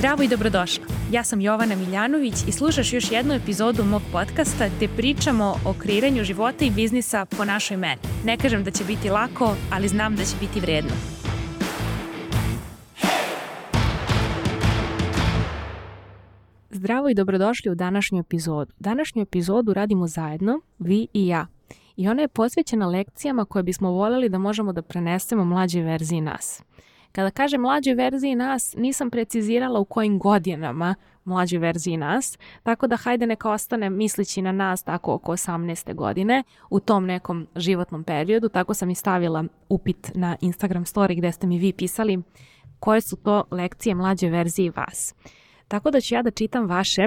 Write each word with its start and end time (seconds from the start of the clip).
Zdravo 0.00 0.22
i 0.22 0.28
dobrodošla. 0.28 0.84
Ja 1.12 1.24
sam 1.24 1.40
Jovana 1.40 1.76
Miljanović 1.76 2.34
i 2.48 2.52
slušaš 2.52 2.92
još 2.92 3.12
jednu 3.12 3.34
epizodu 3.34 3.84
mog 3.84 4.02
podcasta 4.12 4.68
gde 4.76 4.88
pričamo 4.96 5.54
o 5.66 5.74
kreiranju 5.78 6.24
života 6.24 6.64
i 6.64 6.70
biznisa 6.70 7.24
po 7.24 7.44
našoj 7.44 7.76
meni. 7.76 8.00
Ne 8.24 8.36
kažem 8.36 8.64
da 8.64 8.70
će 8.70 8.84
biti 8.84 9.10
lako, 9.10 9.54
ali 9.72 9.88
znam 9.88 10.16
da 10.16 10.24
će 10.24 10.36
biti 10.40 10.60
vredno. 10.60 10.90
Zdravo 16.70 17.08
i 17.08 17.14
dobrodošli 17.14 17.70
u 17.70 17.74
današnju 17.74 18.20
epizodu. 18.20 18.72
Današnju 18.78 19.22
epizodu 19.22 19.74
radimo 19.74 20.06
zajedno, 20.06 20.60
vi 20.78 21.06
i 21.12 21.26
ja. 21.26 21.46
I 21.96 22.08
ona 22.08 22.22
je 22.22 22.28
posvećena 22.28 22.86
lekcijama 22.86 23.44
koje 23.44 23.62
bismo 23.62 23.90
voljeli 23.90 24.28
da 24.28 24.38
možemo 24.38 24.72
da 24.72 24.82
prenesemo 24.82 25.44
mlađoj 25.44 25.82
verziji 25.82 26.20
nas. 26.20 26.62
Kada 27.12 27.30
kažem 27.30 27.60
mlađoj 27.60 27.94
verziji 27.94 28.34
nas, 28.34 28.74
nisam 28.76 29.10
precizirala 29.10 29.80
u 29.80 29.84
kojim 29.84 30.18
godinama 30.18 30.94
mlađoj 31.24 31.58
verziji 31.58 31.96
nas, 31.96 32.38
tako 32.62 32.86
da 32.86 32.96
hajde 32.96 33.26
neka 33.26 33.50
ostane 33.50 33.90
mislići 33.90 34.42
na 34.42 34.52
nas 34.52 34.82
tako 34.82 35.14
oko 35.14 35.32
18. 35.32 35.94
godine 35.94 36.42
u 36.70 36.80
tom 36.80 37.06
nekom 37.06 37.46
životnom 37.56 38.04
periodu, 38.04 38.48
tako 38.48 38.74
sam 38.74 38.90
i 38.90 38.94
stavila 38.94 39.44
upit 39.68 40.10
na 40.14 40.36
Instagram 40.40 40.84
story 40.84 41.16
gde 41.16 41.32
ste 41.32 41.46
mi 41.46 41.58
vi 41.58 41.72
pisali 41.72 42.22
koje 42.80 43.00
su 43.00 43.16
to 43.16 43.44
lekcije 43.50 43.94
mlađoj 43.94 44.30
verziji 44.30 44.70
vas. 44.70 45.14
Tako 45.68 45.90
da 45.90 46.00
ću 46.00 46.14
ja 46.14 46.22
da 46.22 46.30
čitam 46.30 46.66
vaše 46.66 47.02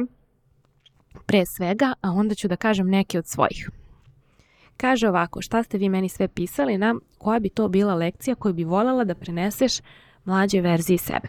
pre 1.25 1.45
svega, 1.45 1.93
a 2.01 2.11
onda 2.11 2.35
ću 2.35 2.47
da 2.47 2.55
kažem 2.55 2.89
neke 2.89 3.19
od 3.19 3.27
svojih. 3.27 3.82
Kaže 4.77 5.09
ovako, 5.09 5.41
šta 5.41 5.63
ste 5.63 5.77
vi 5.77 5.89
meni 5.89 6.09
sve 6.09 6.27
pisali 6.27 6.77
na 6.77 6.95
koja 7.17 7.39
bi 7.39 7.49
to 7.49 7.67
bila 7.67 7.95
lekcija 7.95 8.35
koju 8.35 8.53
bi 8.53 8.63
voljela 8.63 9.03
da 9.03 9.15
preneseš 9.15 9.79
mlađoj 10.25 10.61
verziji 10.61 10.97
sebe. 10.97 11.27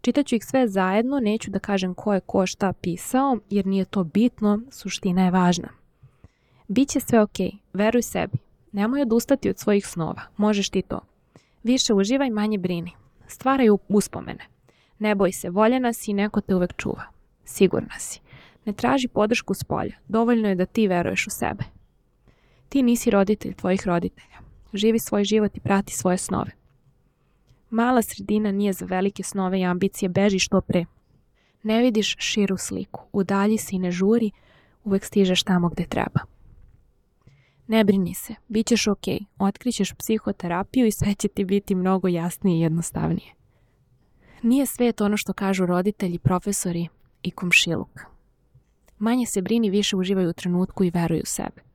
Čitaću 0.00 0.34
ih 0.34 0.44
sve 0.44 0.68
zajedno, 0.68 1.20
neću 1.20 1.50
da 1.50 1.58
kažem 1.58 1.94
ko 1.94 2.14
je 2.14 2.20
ko 2.20 2.46
šta 2.46 2.72
pisao, 2.72 3.38
jer 3.50 3.66
nije 3.66 3.84
to 3.84 4.04
bitno, 4.04 4.60
suština 4.70 5.24
je 5.24 5.30
važna. 5.30 5.68
Biće 6.68 7.00
sve 7.00 7.20
ok, 7.20 7.38
veruj 7.72 8.02
sebi. 8.02 8.38
Nemoj 8.72 9.02
odustati 9.02 9.50
od 9.50 9.58
svojih 9.58 9.86
snova, 9.86 10.22
možeš 10.36 10.70
ti 10.70 10.82
to. 10.82 11.00
Više 11.62 11.94
uživaj, 11.94 12.30
manje 12.30 12.58
brini. 12.58 12.90
Stvaraj 13.26 13.68
uspomene. 13.88 14.44
Ne 14.98 15.14
boj 15.14 15.32
se, 15.32 15.50
voljena 15.50 15.92
si 15.92 16.10
i 16.10 16.14
neko 16.14 16.40
te 16.40 16.54
uvek 16.54 16.76
čuva. 16.76 17.02
Sigurna 17.44 17.98
si. 17.98 18.20
Ne 18.64 18.72
traži 18.72 19.08
podršku 19.08 19.54
s 19.54 19.64
polja, 19.64 19.96
dovoljno 20.08 20.48
je 20.48 20.54
da 20.54 20.66
ti 20.66 20.88
veruješ 20.88 21.26
u 21.26 21.30
sebe. 21.30 21.64
Ti 22.68 22.82
nisi 22.82 23.10
roditelj 23.10 23.54
tvojih 23.54 23.86
roditelja. 23.86 24.36
Živi 24.72 24.98
svoj 24.98 25.24
život 25.24 25.56
i 25.56 25.60
prati 25.60 25.92
svoje 25.92 26.18
snove. 26.18 26.50
Mala 27.70 28.02
sredina 28.02 28.52
nije 28.52 28.72
za 28.72 28.86
velike 28.86 29.22
snove 29.22 29.60
i 29.60 29.64
ambicije, 29.64 30.08
beži 30.08 30.38
što 30.38 30.60
pre. 30.60 30.84
Ne 31.62 31.82
vidiš 31.82 32.16
širu 32.18 32.56
sliku, 32.56 33.00
udalji 33.12 33.58
se 33.58 33.76
i 33.76 33.78
ne 33.78 33.90
žuri, 33.90 34.30
uvek 34.84 35.04
stižeš 35.04 35.42
tamo 35.42 35.68
gde 35.68 35.84
treba. 35.84 36.20
Ne 37.66 37.84
brini 37.84 38.14
se, 38.14 38.34
bit 38.48 38.66
ćeš 38.66 38.86
ok, 38.86 39.04
otkrićeš 39.38 39.92
psihoterapiju 39.92 40.86
i 40.86 40.92
sve 40.92 41.14
će 41.14 41.28
ti 41.28 41.44
biti 41.44 41.74
mnogo 41.74 42.08
jasnije 42.08 42.58
i 42.58 42.60
jednostavnije. 42.60 43.34
Nije 44.42 44.66
svet 44.66 45.00
ono 45.00 45.16
što 45.16 45.32
kažu 45.32 45.66
roditelji, 45.66 46.18
profesori 46.18 46.88
i 47.22 47.30
komšiluk. 47.30 48.00
Manje 48.98 49.26
se 49.26 49.42
brini, 49.42 49.70
više 49.70 49.96
uživaju 49.96 50.30
u 50.30 50.32
trenutku 50.32 50.84
i 50.84 50.90
veruju 50.90 51.20
u 51.22 51.26
sebe. 51.26 51.65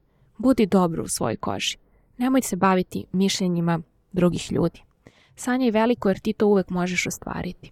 Budi 0.41 0.65
dobro 0.65 1.03
u 1.03 1.07
svojoj 1.07 1.35
koži. 1.35 1.77
Nemoj 2.17 2.41
se 2.41 2.55
baviti 2.55 3.05
mišljenjima 3.11 3.81
drugih 4.11 4.51
ljudi. 4.51 4.81
Sanjaj 5.35 5.71
veliko 5.71 6.09
jer 6.09 6.19
ti 6.19 6.33
to 6.33 6.47
uvek 6.47 6.69
možeš 6.69 7.07
ostvariti. 7.07 7.71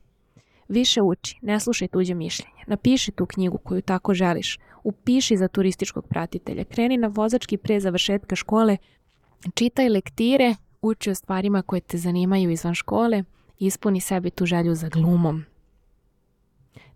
Više 0.68 1.02
uči, 1.02 1.40
ne 1.42 1.60
slušaj 1.60 1.88
tuđe 1.88 2.14
mišljenje. 2.14 2.64
Napiši 2.68 3.12
tu 3.12 3.26
knjigu 3.26 3.58
koju 3.58 3.82
tako 3.82 4.14
želiš. 4.14 4.60
Upiši 4.84 5.38
za 5.38 5.48
turističkog 5.48 6.08
pratitelja. 6.08 6.64
Kreni 6.64 6.98
na 6.98 7.08
vozački 7.08 7.58
pre 7.58 7.80
završetka 7.80 8.36
škole. 8.36 8.78
Čitaj 9.54 9.90
lektire, 9.90 10.56
uči 10.82 11.10
o 11.10 11.16
stvarima 11.16 11.62
koje 11.62 11.82
te 11.82 11.98
zanimaju 11.98 12.50
izvan 12.50 12.74
škole. 12.74 13.24
Ispuni 13.60 14.02
sebi 14.02 14.30
tu 14.30 14.46
želju 14.46 14.76
za 14.76 14.90
glumom. 14.90 15.44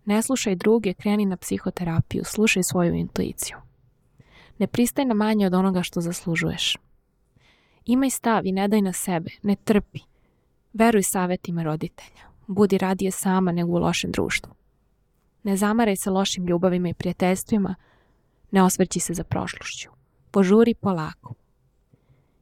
Ne 0.04 0.22
slušaj 0.22 0.54
druge, 0.54 0.94
kreni 0.94 1.26
na 1.26 1.36
psihoterapiju. 1.36 2.24
Slušaj 2.24 2.62
svoju 2.62 2.94
intuiciju. 2.94 3.56
Ne 4.58 4.66
pristaj 4.66 5.04
na 5.04 5.14
manje 5.14 5.46
od 5.46 5.54
onoga 5.54 5.82
što 5.82 6.00
zaslužuješ. 6.00 6.76
Imaj 7.84 8.10
stav 8.10 8.46
i 8.46 8.52
ne 8.52 8.68
daj 8.68 8.82
na 8.82 8.92
sebe, 8.92 9.30
ne 9.42 9.56
trpi. 9.56 10.00
Veruj 10.72 11.02
savetima 11.02 11.62
roditelja. 11.62 12.22
Budi 12.46 12.78
radije 12.78 13.10
sama 13.10 13.52
nego 13.52 13.72
u 13.72 13.78
lošem 13.78 14.10
društvu. 14.10 14.52
Ne 15.42 15.56
zamaraj 15.56 15.96
se 15.96 16.10
lošim 16.10 16.46
ljubavima 16.46 16.88
i 16.88 16.94
prijateljstvima, 16.94 17.74
ne 18.50 18.62
osvrći 18.62 19.00
se 19.00 19.14
za 19.14 19.24
prošlošću. 19.24 19.90
Požuri 20.30 20.74
polako. 20.74 21.34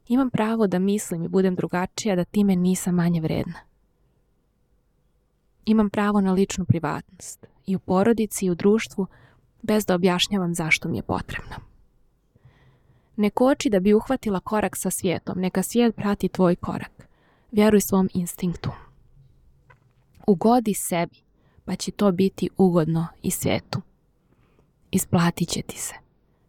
Imam 0.08 0.30
pravo 0.30 0.66
da 0.66 0.78
mislim 0.78 1.24
i 1.24 1.28
budem 1.28 1.54
drugačija, 1.54 2.16
da 2.16 2.24
time 2.24 2.56
nisam 2.56 2.94
manje 2.94 3.20
vredna. 3.20 3.58
Imam 5.64 5.90
pravo 5.90 6.20
na 6.20 6.32
ličnu 6.32 6.64
privatnost 6.64 7.46
i 7.66 7.76
u 7.76 7.78
porodici 7.78 8.46
i 8.46 8.50
u 8.50 8.54
društvu 8.54 9.06
bez 9.62 9.86
da 9.86 9.94
objašnjavam 9.94 10.54
zašto 10.54 10.88
mi 10.88 10.98
je 10.98 11.02
potrebno. 11.02 11.71
Ne 13.22 13.30
koči 13.30 13.70
da 13.70 13.80
bi 13.80 13.94
uhvatila 13.94 14.40
korak 14.40 14.76
sa 14.76 14.90
svijetom, 14.90 15.40
neka 15.40 15.62
svijet 15.62 15.96
prati 15.96 16.28
tvoj 16.28 16.56
korak. 16.56 17.08
Vjeruj 17.52 17.80
svom 17.80 18.08
instinktu. 18.14 18.70
Ugodi 20.26 20.74
sebi, 20.74 21.16
pa 21.64 21.76
će 21.76 21.90
to 21.90 22.12
biti 22.12 22.48
ugodno 22.56 23.06
i 23.22 23.30
svijetu. 23.30 23.80
Isplatit 24.90 25.48
će 25.48 25.62
ti 25.62 25.78
se. 25.78 25.94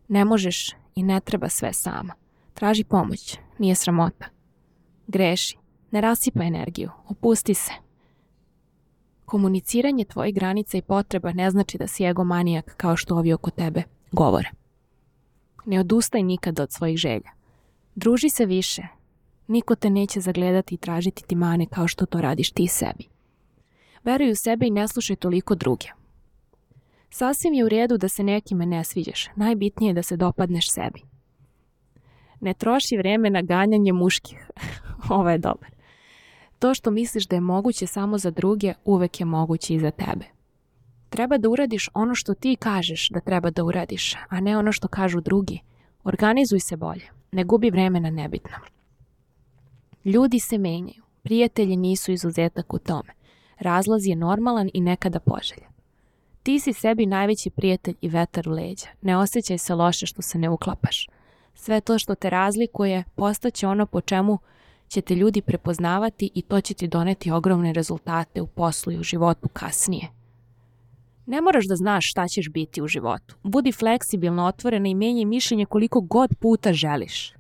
Ne 0.07 0.25
možeš 0.25 0.75
i 0.95 1.03
ne 1.03 1.19
treba 1.19 1.50
sve 1.50 1.73
sama. 1.73 2.13
Traži 2.53 2.83
pomoć, 2.83 3.38
nije 3.59 3.75
sramota. 3.75 4.25
Greši, 5.07 5.57
ne 5.91 6.01
rasipa 6.01 6.44
energiju, 6.44 6.89
opusti 7.07 7.53
se. 7.53 7.72
Komuniciranje 9.25 10.06
tvojih 10.06 10.35
granica 10.35 10.78
i 10.78 10.81
potreba 10.81 11.33
ne 11.33 11.51
znači 11.51 11.78
da 11.78 11.88
si 11.88 12.03
egomanijak 12.03 12.73
kao 12.78 12.97
što 12.97 13.16
ovi 13.16 13.33
oko 13.33 13.50
tebe 13.50 13.83
govore. 14.12 14.62
Ne 15.66 15.79
odustaj 15.79 16.24
nikada 16.24 16.63
od 16.63 16.72
svojih 16.72 16.97
želja. 16.97 17.31
Druži 17.96 18.29
se 18.29 18.46
više. 18.46 18.81
Niko 19.47 19.75
te 19.75 19.90
neće 19.90 20.19
zagledati 20.19 20.75
i 20.75 20.78
tražiti 20.78 21.24
ti 21.28 21.35
mane 21.35 21.66
kao 21.66 21.88
što 21.88 22.06
to 22.06 22.22
radiš 22.22 22.51
ti 22.51 22.68
sebi. 22.68 23.07
Veruj 24.03 24.31
u 24.31 24.35
sebe 24.35 24.68
i 24.68 24.72
ne 24.72 24.88
slušaj 24.88 25.16
toliko 25.16 25.56
druge. 25.56 25.88
Sasvim 27.09 27.53
je 27.53 27.66
u 27.66 27.69
redu 27.69 27.97
da 27.97 28.09
se 28.09 28.24
nekime 28.24 28.66
ne 28.66 28.84
sviđaš. 28.84 29.29
Najbitnije 29.35 29.90
je 29.90 29.94
da 29.94 30.03
se 30.03 30.18
dopadneš 30.18 30.72
sebi. 30.72 31.01
Ne 32.40 32.53
troši 32.53 32.97
vreme 32.97 33.30
na 33.30 33.41
ganjanje 33.41 33.94
muških. 33.94 34.50
Ovo 35.09 35.30
je 35.30 35.38
dobar. 35.38 35.69
To 36.59 36.74
što 36.74 36.91
misliš 36.91 37.28
da 37.28 37.35
je 37.35 37.41
moguće 37.41 37.88
samo 37.88 38.18
za 38.18 38.31
druge, 38.31 38.74
uvek 38.85 39.19
je 39.19 39.25
moguće 39.25 39.75
i 39.75 39.80
za 39.80 39.91
tebe 39.91 40.43
treba 41.13 41.38
da 41.38 41.50
uradiš 41.50 41.90
ono 41.94 42.16
što 42.16 42.34
ti 42.34 42.56
kažeš 42.56 43.09
da 43.09 43.19
treba 43.19 43.50
da 43.50 43.63
uradiš, 43.63 44.16
a 44.29 44.40
ne 44.40 44.57
ono 44.57 44.72
što 44.72 44.88
kažu 44.88 45.22
drugi. 45.22 45.59
Organizuj 46.03 46.59
se 46.59 46.78
bolje, 46.78 47.09
ne 47.31 47.44
gubi 47.44 47.69
vreme 47.69 48.00
na 48.00 48.09
nebitno. 48.09 48.57
Ljudi 50.06 50.40
se 50.40 50.57
menjaju, 50.57 51.03
prijatelji 51.24 51.78
nisu 51.78 52.12
izuzetak 52.12 52.74
u 52.74 52.79
tome. 52.79 53.13
Razlaz 53.59 54.06
je 54.06 54.16
normalan 54.16 54.69
i 54.74 54.81
nekada 54.81 55.19
poželjan. 55.19 55.72
Ti 56.44 56.59
si 56.59 56.74
sebi 56.74 57.06
najveći 57.06 57.50
prijatelj 57.50 57.95
i 58.01 58.09
vetar 58.09 58.50
u 58.50 58.51
leđa. 58.51 58.88
Ne 59.01 59.18
osjećaj 59.18 59.57
se 59.57 59.75
loše 59.75 60.06
što 60.06 60.22
se 60.22 60.38
ne 60.38 60.50
uklapaš. 60.50 61.07
Sve 61.56 61.81
to 61.81 62.00
što 62.00 62.16
te 62.16 62.30
razlikuje 62.30 63.03
postaće 63.16 63.68
ono 63.68 63.85
po 63.85 64.01
čemu 64.01 64.38
će 64.88 65.01
te 65.01 65.16
ljudi 65.16 65.41
prepoznavati 65.41 66.31
i 66.35 66.41
to 66.41 66.62
će 66.62 66.74
ti 66.74 66.88
doneti 66.88 67.31
ogromne 67.31 67.74
rezultate 67.74 68.41
u 68.41 68.47
poslu 68.47 68.94
i 68.94 69.00
u 69.00 69.03
životu 69.03 69.50
kasnije. 69.50 70.23
Ne 71.25 71.42
moraš 71.42 71.68
da 71.68 71.75
znaš 71.75 72.10
šta 72.10 72.28
ćeš 72.28 72.50
biti 72.50 72.81
u 72.81 72.88
životu. 72.88 73.36
Budi 73.44 73.72
fleksibilno 73.72 74.46
otvorena 74.46 74.90
i 74.90 74.96
menjaj 74.96 75.25
mišljenje 75.25 75.66
koliko 75.66 76.02
god 76.02 76.36
puta 76.40 76.74
želiš. 76.74 77.34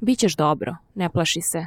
Bićeš 0.00 0.36
dobro, 0.36 0.76
ne 0.94 1.08
plaši 1.08 1.40
se. 1.40 1.66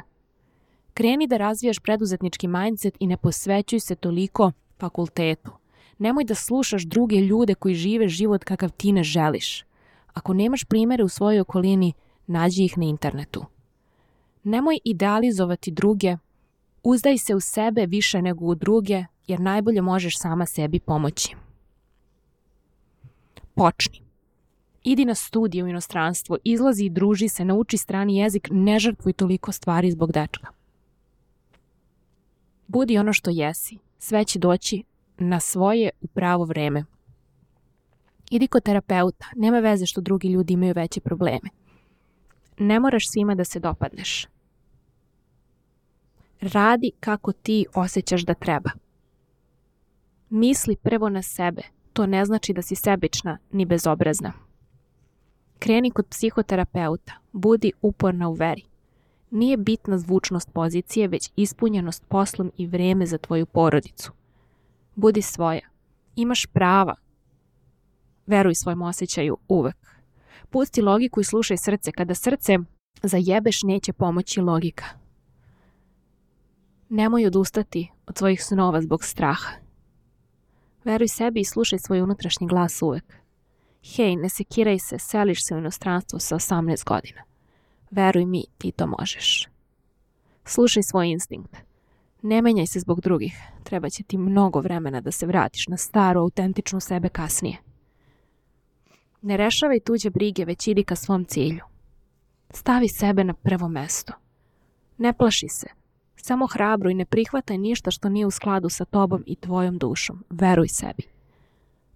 Kreni 0.94 1.26
da 1.26 1.36
razvijaš 1.36 1.78
preduzetnički 1.78 2.48
mindset 2.48 2.96
i 3.00 3.06
ne 3.06 3.16
posvećuj 3.16 3.80
se 3.80 3.94
toliko 3.94 4.52
fakultetu. 4.78 5.50
Nemoj 5.98 6.24
da 6.24 6.34
slušaš 6.34 6.82
druge 6.82 7.16
ljude 7.16 7.54
koji 7.54 7.74
žive 7.74 8.08
život 8.08 8.44
kakav 8.44 8.70
ti 8.70 8.92
ne 8.92 9.02
želiš. 9.02 9.64
Ako 10.14 10.34
nemaš 10.34 10.64
primere 10.64 11.04
u 11.04 11.08
svojoj 11.08 11.40
okolini, 11.40 11.92
nađi 12.26 12.64
ih 12.64 12.78
na 12.78 12.84
internetu. 12.84 13.44
Nemoj 14.44 14.78
idealizovati 14.84 15.70
druge, 15.70 16.16
uzdaj 16.82 17.18
se 17.18 17.34
u 17.34 17.40
sebe 17.40 17.86
više 17.86 18.22
nego 18.22 18.44
u 18.44 18.54
druge, 18.54 19.04
jer 19.30 19.40
najbolje 19.40 19.82
možeš 19.82 20.18
sama 20.18 20.46
sebi 20.46 20.80
pomoći. 20.80 21.36
Počni. 23.54 24.00
Idi 24.84 25.04
na 25.04 25.14
studije 25.14 25.64
u 25.64 25.68
inostranstvo, 25.68 26.36
izlazi 26.44 26.84
i 26.84 26.90
druži 26.90 27.28
se, 27.28 27.44
nauči 27.44 27.76
strani 27.76 28.16
jezik, 28.16 28.48
ne 28.50 28.78
žrtvuj 28.78 29.12
toliko 29.12 29.52
stvari 29.52 29.90
zbog 29.90 30.12
dečka. 30.12 30.48
Budi 32.66 32.98
ono 32.98 33.12
što 33.12 33.30
jesi, 33.30 33.78
sve 33.98 34.24
će 34.24 34.38
doći 34.38 34.82
na 35.18 35.40
svoje 35.40 35.90
u 36.00 36.06
pravo 36.06 36.44
vreme. 36.44 36.84
Idi 38.30 38.46
kod 38.46 38.62
terapeuta, 38.62 39.26
nema 39.36 39.58
veze 39.58 39.86
što 39.86 40.00
drugi 40.00 40.28
ljudi 40.28 40.52
imaju 40.52 40.72
veće 40.76 41.00
probleme. 41.00 41.50
Ne 42.58 42.80
moraš 42.80 43.10
svima 43.10 43.34
da 43.34 43.44
se 43.44 43.60
dopadneš. 43.60 44.26
Radi 46.40 46.90
kako 47.00 47.32
ti 47.32 47.66
osjećaš 47.74 48.22
da 48.22 48.34
treba. 48.34 48.70
Misli 50.30 50.76
prvo 50.76 51.08
na 51.08 51.22
sebe, 51.22 51.62
to 51.92 52.06
ne 52.06 52.24
znači 52.24 52.52
da 52.52 52.62
si 52.62 52.74
sebična 52.74 53.38
ni 53.52 53.64
bezobrazna. 53.64 54.32
Kreni 55.58 55.90
kod 55.90 56.06
psihoterapeuta, 56.06 57.12
budi 57.32 57.72
uporna 57.82 58.28
u 58.28 58.32
veri. 58.32 58.62
Nije 59.30 59.56
bitna 59.56 59.98
zvučnost 59.98 60.52
pozicije, 60.52 61.08
već 61.08 61.30
ispunjenost 61.36 62.04
poslom 62.08 62.52
i 62.56 62.66
vreme 62.66 63.06
za 63.06 63.18
tvoju 63.18 63.46
porodicu. 63.46 64.12
Budi 64.94 65.22
svoja. 65.22 65.68
Imaš 66.16 66.46
prava. 66.46 66.94
Veruj 68.26 68.54
svojom 68.54 68.82
osjećaju 68.82 69.36
uvek. 69.48 69.76
Pusti 70.50 70.82
logiku 70.82 71.20
i 71.20 71.24
slušaj 71.24 71.56
srce. 71.56 71.92
Kada 71.92 72.14
srce 72.14 72.58
zajebeš, 73.02 73.62
neće 73.62 73.92
pomoći 73.92 74.40
logika. 74.40 74.84
Nemoj 76.88 77.26
odustati 77.26 77.90
od 78.06 78.18
svojih 78.18 78.44
snova 78.44 78.82
zbog 78.82 79.04
straha. 79.04 79.59
Veruj 80.84 81.08
sebi 81.08 81.40
i 81.40 81.44
slušaj 81.44 81.78
svoj 81.78 82.00
unutrašnji 82.00 82.46
glas 82.46 82.82
uvek. 82.82 83.04
Hej, 83.96 84.16
ne 84.16 84.28
sekiraj 84.28 84.78
se, 84.78 84.98
seliš 84.98 85.46
se 85.46 85.54
u 85.54 85.58
inostranstvo 85.58 86.18
sa 86.18 86.36
18 86.36 86.84
godina. 86.84 87.22
Veruj 87.90 88.26
mi, 88.26 88.44
ti 88.58 88.72
to 88.72 88.86
možeš. 88.86 89.48
Slušaj 90.44 90.82
svoj 90.82 91.10
instinkt. 91.10 91.56
Ne 92.22 92.42
menjaj 92.42 92.66
se 92.66 92.80
zbog 92.80 93.00
drugih. 93.00 93.36
Treba 93.64 93.90
će 93.90 94.02
ti 94.02 94.18
mnogo 94.18 94.60
vremena 94.60 95.00
da 95.00 95.10
se 95.10 95.26
vratiš 95.26 95.68
na 95.68 95.76
staru, 95.76 96.20
autentičnu 96.20 96.80
sebe 96.80 97.08
kasnije. 97.08 97.56
Ne 99.22 99.36
rešavaj 99.36 99.80
tuđe 99.80 100.10
brige, 100.10 100.44
već 100.44 100.66
idi 100.66 100.84
ka 100.84 100.96
svom 100.96 101.24
cilju. 101.24 101.64
Stavi 102.50 102.88
sebe 102.88 103.24
na 103.24 103.34
prvo 103.34 103.68
mesto. 103.68 104.12
Ne 104.98 105.12
plaši 105.12 105.48
se. 105.48 105.79
Samo 106.22 106.46
hrabro 106.46 106.90
i 106.90 106.94
ne 106.94 107.04
prihvataj 107.04 107.58
ništa 107.58 107.90
što 107.90 108.08
nije 108.08 108.26
u 108.26 108.30
skladu 108.30 108.68
sa 108.68 108.84
tobom 108.84 109.24
i 109.26 109.36
tvojom 109.36 109.78
dušom. 109.78 110.24
Veruj 110.30 110.68
sebi. 110.68 111.02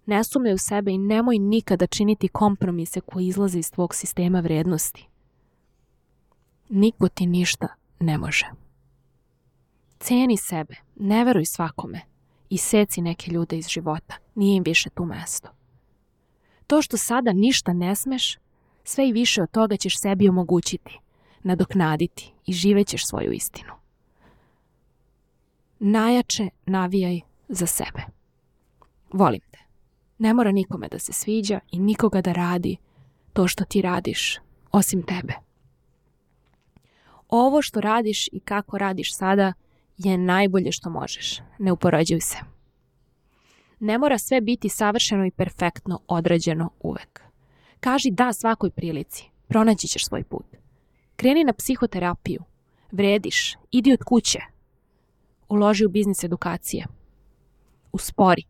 Ne 0.05 0.23
sumnjaj 0.23 0.53
u 0.53 0.57
sebe 0.57 0.91
i 0.91 0.97
nemoj 0.97 1.39
nikada 1.39 1.87
činiti 1.87 2.27
kompromise 2.27 3.01
koji 3.01 3.27
izlaze 3.27 3.59
iz 3.59 3.71
tvog 3.71 3.95
sistema 3.95 4.39
vrednosti. 4.39 5.07
Niko 6.69 7.09
ti 7.09 7.25
ništa 7.25 7.67
ne 7.99 8.17
može. 8.17 8.45
Ceni 9.99 10.37
sebe, 10.37 10.75
ne 10.95 11.25
veruj 11.25 11.45
svakome 11.45 12.01
i 12.49 12.57
seci 12.57 13.01
neke 13.01 13.31
ljude 13.31 13.57
iz 13.57 13.67
života, 13.67 14.15
nije 14.35 14.57
im 14.57 14.63
više 14.63 14.89
tu 14.89 15.05
mesto. 15.05 15.49
To 16.67 16.81
što 16.81 16.97
sada 16.97 17.33
ništa 17.33 17.73
ne 17.73 17.95
smeš, 17.95 18.37
sve 18.83 19.09
i 19.09 19.13
više 19.13 19.41
od 19.41 19.51
toga 19.51 19.77
ćeš 19.77 19.99
sebi 19.99 20.29
omogućiti, 20.29 20.99
nadoknaditi 21.43 22.33
i 22.45 22.53
živećeš 22.53 23.07
svoju 23.07 23.31
istinu. 23.31 23.84
Najjače 25.79 26.49
navijaj 26.65 27.21
za 27.47 27.65
sebe. 27.65 28.01
Volim 29.13 29.41
te. 29.51 29.59
Ne 30.17 30.33
mora 30.33 30.51
nikome 30.51 30.87
da 30.87 30.99
se 30.99 31.13
sviđa 31.13 31.59
i 31.71 31.79
nikoga 31.79 32.21
da 32.21 32.31
radi 32.31 32.77
to 33.33 33.47
što 33.47 33.65
ti 33.65 33.81
radiš, 33.81 34.39
osim 34.71 35.03
tebe. 35.03 35.33
Ovo 37.29 37.61
što 37.61 37.81
radiš 37.81 38.27
i 38.27 38.39
kako 38.39 38.77
radiš 38.77 39.15
sada 39.15 39.53
je 39.97 40.17
najbolje 40.17 40.71
što 40.71 40.89
možeš. 40.89 41.41
Ne 41.59 41.71
upoređuj 41.71 42.21
se. 42.21 42.37
Ne 43.79 43.97
mora 43.97 44.17
sve 44.17 44.41
biti 44.41 44.69
savršeno 44.69 45.25
i 45.25 45.31
perfektno 45.31 45.99
odrađeno 46.07 46.69
uvek. 46.79 47.21
Kaži 47.79 48.11
da 48.11 48.33
svakoj 48.33 48.69
prilici. 48.69 49.29
Pronaći 49.47 49.87
ćeš 49.87 50.05
svoj 50.05 50.23
put. 50.23 50.45
Kreni 51.15 51.43
na 51.43 51.53
psihoterapiju. 51.53 52.43
Vrediš. 52.91 53.55
Idi 53.71 53.93
od 53.93 54.03
kuće. 54.03 54.39
Uloži 55.49 55.85
u 55.85 55.89
biznis 55.89 56.23
edukacije. 56.23 56.85
Uspori. 57.91 58.43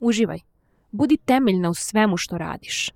Uživaj. 0.00 0.38
Budi 0.90 1.16
temeljna 1.16 1.70
u 1.70 1.74
svemu 1.74 2.16
što 2.16 2.38
radiš. 2.38 2.90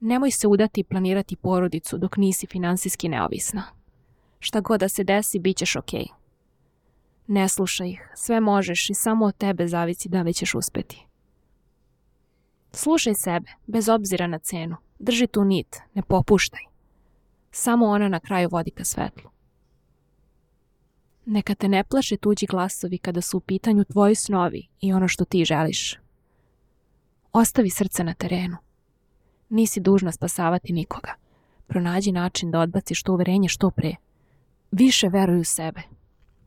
Nemoj 0.00 0.30
se 0.30 0.48
udati 0.48 0.80
i 0.80 0.84
planirati 0.84 1.36
porodicu 1.36 1.98
dok 1.98 2.16
nisi 2.16 2.46
finansijski 2.46 3.08
neovisna. 3.08 3.62
Šta 4.38 4.60
god 4.60 4.80
da 4.80 4.88
se 4.88 5.04
desi, 5.04 5.38
bit 5.38 5.56
ćeš 5.56 5.76
okej. 5.76 6.00
Okay. 6.00 6.22
Ne 7.26 7.48
slušaj 7.48 7.88
ih, 7.88 8.08
sve 8.14 8.40
možeš 8.40 8.90
i 8.90 8.94
samo 8.94 9.24
od 9.24 9.36
tebe 9.36 9.66
zavisi 9.66 10.08
da 10.08 10.22
li 10.22 10.34
ćeš 10.34 10.54
uspeti. 10.54 11.06
Slušaj 12.72 13.14
sebe, 13.14 13.50
bez 13.66 13.88
obzira 13.88 14.26
na 14.26 14.38
cenu. 14.38 14.76
Drži 14.98 15.26
tu 15.26 15.44
nit, 15.44 15.80
ne 15.94 16.02
popuštaj. 16.02 16.60
Samo 17.50 17.86
ona 17.86 18.08
na 18.08 18.20
kraju 18.20 18.48
vodi 18.52 18.70
ka 18.70 18.84
svetlu. 18.84 19.31
Neka 21.26 21.54
te 21.54 21.68
ne 21.68 21.84
plaše 21.84 22.16
tuđi 22.16 22.46
glasovi 22.46 22.98
kada 22.98 23.20
su 23.20 23.36
u 23.36 23.40
pitanju 23.40 23.84
tvoji 23.84 24.14
snovi 24.14 24.66
i 24.80 24.92
ono 24.92 25.08
što 25.08 25.24
ti 25.24 25.44
želiš. 25.44 25.98
Ostavi 27.32 27.70
srce 27.70 28.04
na 28.04 28.14
terenu. 28.14 28.56
Nisi 29.48 29.80
dužna 29.80 30.12
spasavati 30.12 30.72
nikoga. 30.72 31.14
Pronađi 31.66 32.12
način 32.12 32.50
da 32.50 32.60
odbaciš 32.60 33.02
to 33.02 33.12
uverenje 33.12 33.48
što 33.48 33.70
pre. 33.70 33.94
Više 34.70 35.08
veruj 35.08 35.40
u 35.40 35.44
sebe. 35.44 35.82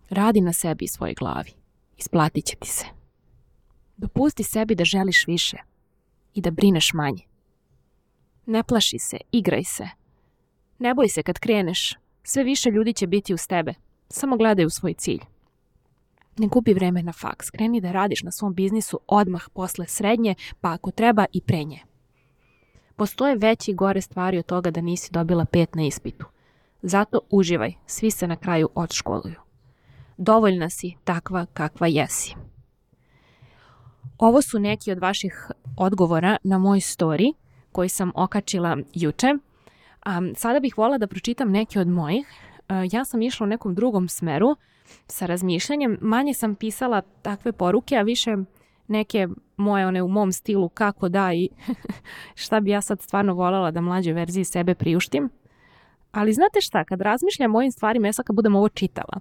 Radi 0.09 0.41
na 0.41 0.53
sebi 0.53 0.85
i 0.85 0.87
svojoj 0.87 1.13
glavi. 1.13 1.51
Isplatit 1.97 2.45
će 2.45 2.55
ti 2.55 2.67
se. 2.67 2.85
Dopusti 3.97 4.43
sebi 4.43 4.75
da 4.75 4.85
želiš 4.85 5.27
više 5.27 5.57
i 6.33 6.41
da 6.41 6.51
brineš 6.51 6.93
manje. 6.93 7.23
Ne 8.45 8.63
plaši 8.63 8.99
se, 8.99 9.17
igraj 9.31 9.63
se. 9.63 9.87
Ne 10.79 10.93
boj 10.93 11.09
se 11.09 11.23
kad 11.23 11.39
kreneš, 11.39 11.97
sve 12.23 12.43
više 12.43 12.69
ljudi 12.69 12.93
će 12.93 13.07
biti 13.07 13.33
uz 13.33 13.47
tebe. 13.47 13.73
Samo 14.09 14.37
gledaj 14.37 14.65
u 14.65 14.69
svoj 14.69 14.93
cilj. 14.93 15.19
Ne 16.37 16.47
gubi 16.47 16.73
vreme 16.73 17.03
na 17.03 17.13
faks, 17.13 17.49
kreni 17.49 17.81
da 17.81 17.91
radiš 17.91 18.23
na 18.23 18.31
svom 18.31 18.53
biznisu 18.53 18.99
odmah 19.07 19.49
posle 19.53 19.87
srednje, 19.87 20.35
pa 20.61 20.73
ako 20.73 20.91
treba 20.91 21.25
i 21.33 21.41
pre 21.41 21.63
nje. 21.63 21.79
Postoje 22.95 23.35
veće 23.35 23.71
i 23.71 23.75
gore 23.75 24.01
stvari 24.01 24.37
od 24.37 24.45
toga 24.45 24.71
da 24.71 24.81
nisi 24.81 25.11
dobila 25.11 25.45
pet 25.45 25.75
na 25.75 25.85
ispitu. 25.85 26.25
Zato 26.81 27.19
uživaj, 27.29 27.73
svi 27.85 28.11
se 28.11 28.27
na 28.27 28.35
kraju 28.35 28.69
odškoluju. 28.75 29.35
Dovoljna 30.17 30.69
si 30.69 30.93
takva 31.03 31.45
kakva 31.53 31.87
jesi. 31.87 32.35
Ovo 34.17 34.41
su 34.41 34.59
neki 34.59 34.91
od 34.91 34.99
vaših 34.99 35.51
odgovora 35.77 36.37
na 36.43 36.57
moj 36.57 36.79
story 36.79 37.33
koji 37.71 37.89
sam 37.89 38.11
okačila 38.15 38.77
juče. 38.93 39.27
Um, 39.27 40.33
sada 40.35 40.59
bih 40.59 40.77
volila 40.77 40.97
da 40.97 41.07
pročitam 41.07 41.51
neke 41.51 41.79
od 41.79 41.87
mojih. 41.87 42.27
Uh, 42.69 42.75
ja 42.91 43.05
sam 43.05 43.21
išla 43.21 43.43
u 43.43 43.47
nekom 43.47 43.75
drugom 43.75 44.07
smeru 44.07 44.55
sa 45.07 45.25
razmišljanjem. 45.25 45.97
Manje 46.01 46.33
sam 46.33 46.55
pisala 46.55 47.01
takve 47.01 47.51
poruke, 47.51 47.95
a 47.95 48.01
više 48.01 48.35
neke 48.87 49.27
moje 49.57 49.87
one 49.87 50.03
u 50.03 50.07
mom 50.07 50.31
stilu 50.31 50.69
kako 50.69 51.09
da 51.09 51.33
i 51.33 51.49
šta 52.43 52.59
bi 52.59 52.71
ja 52.71 52.81
sad 52.81 53.01
stvarno 53.01 53.33
voljela 53.33 53.71
da 53.71 53.81
mlađoj 53.81 54.13
verziji 54.13 54.43
sebe 54.43 54.75
priuštim. 54.75 55.29
Ali 56.11 56.33
znate 56.33 56.61
šta, 56.61 56.83
kad 56.83 57.01
razmišljam 57.01 57.55
o 57.55 57.57
ovim 57.57 57.71
stvarima, 57.71 58.07
ja 58.07 58.13
sad 58.13 58.25
kad 58.25 58.35
budem 58.35 58.55
ovo 58.55 58.69
čitala, 58.69 59.19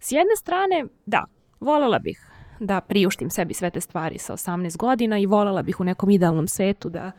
s 0.00 0.12
jedne 0.12 0.36
strane, 0.36 0.84
da, 1.06 1.24
voljela 1.60 1.98
bih 1.98 2.36
da 2.60 2.80
priuštim 2.80 3.30
sebi 3.30 3.54
sve 3.54 3.70
te 3.70 3.80
stvari 3.80 4.18
sa 4.18 4.32
18 4.32 4.76
godina 4.76 5.18
i 5.18 5.26
voljela 5.26 5.62
bih 5.62 5.80
u 5.80 5.84
nekom 5.84 6.10
idealnom 6.10 6.48
svetu 6.48 6.88
da 6.88 7.12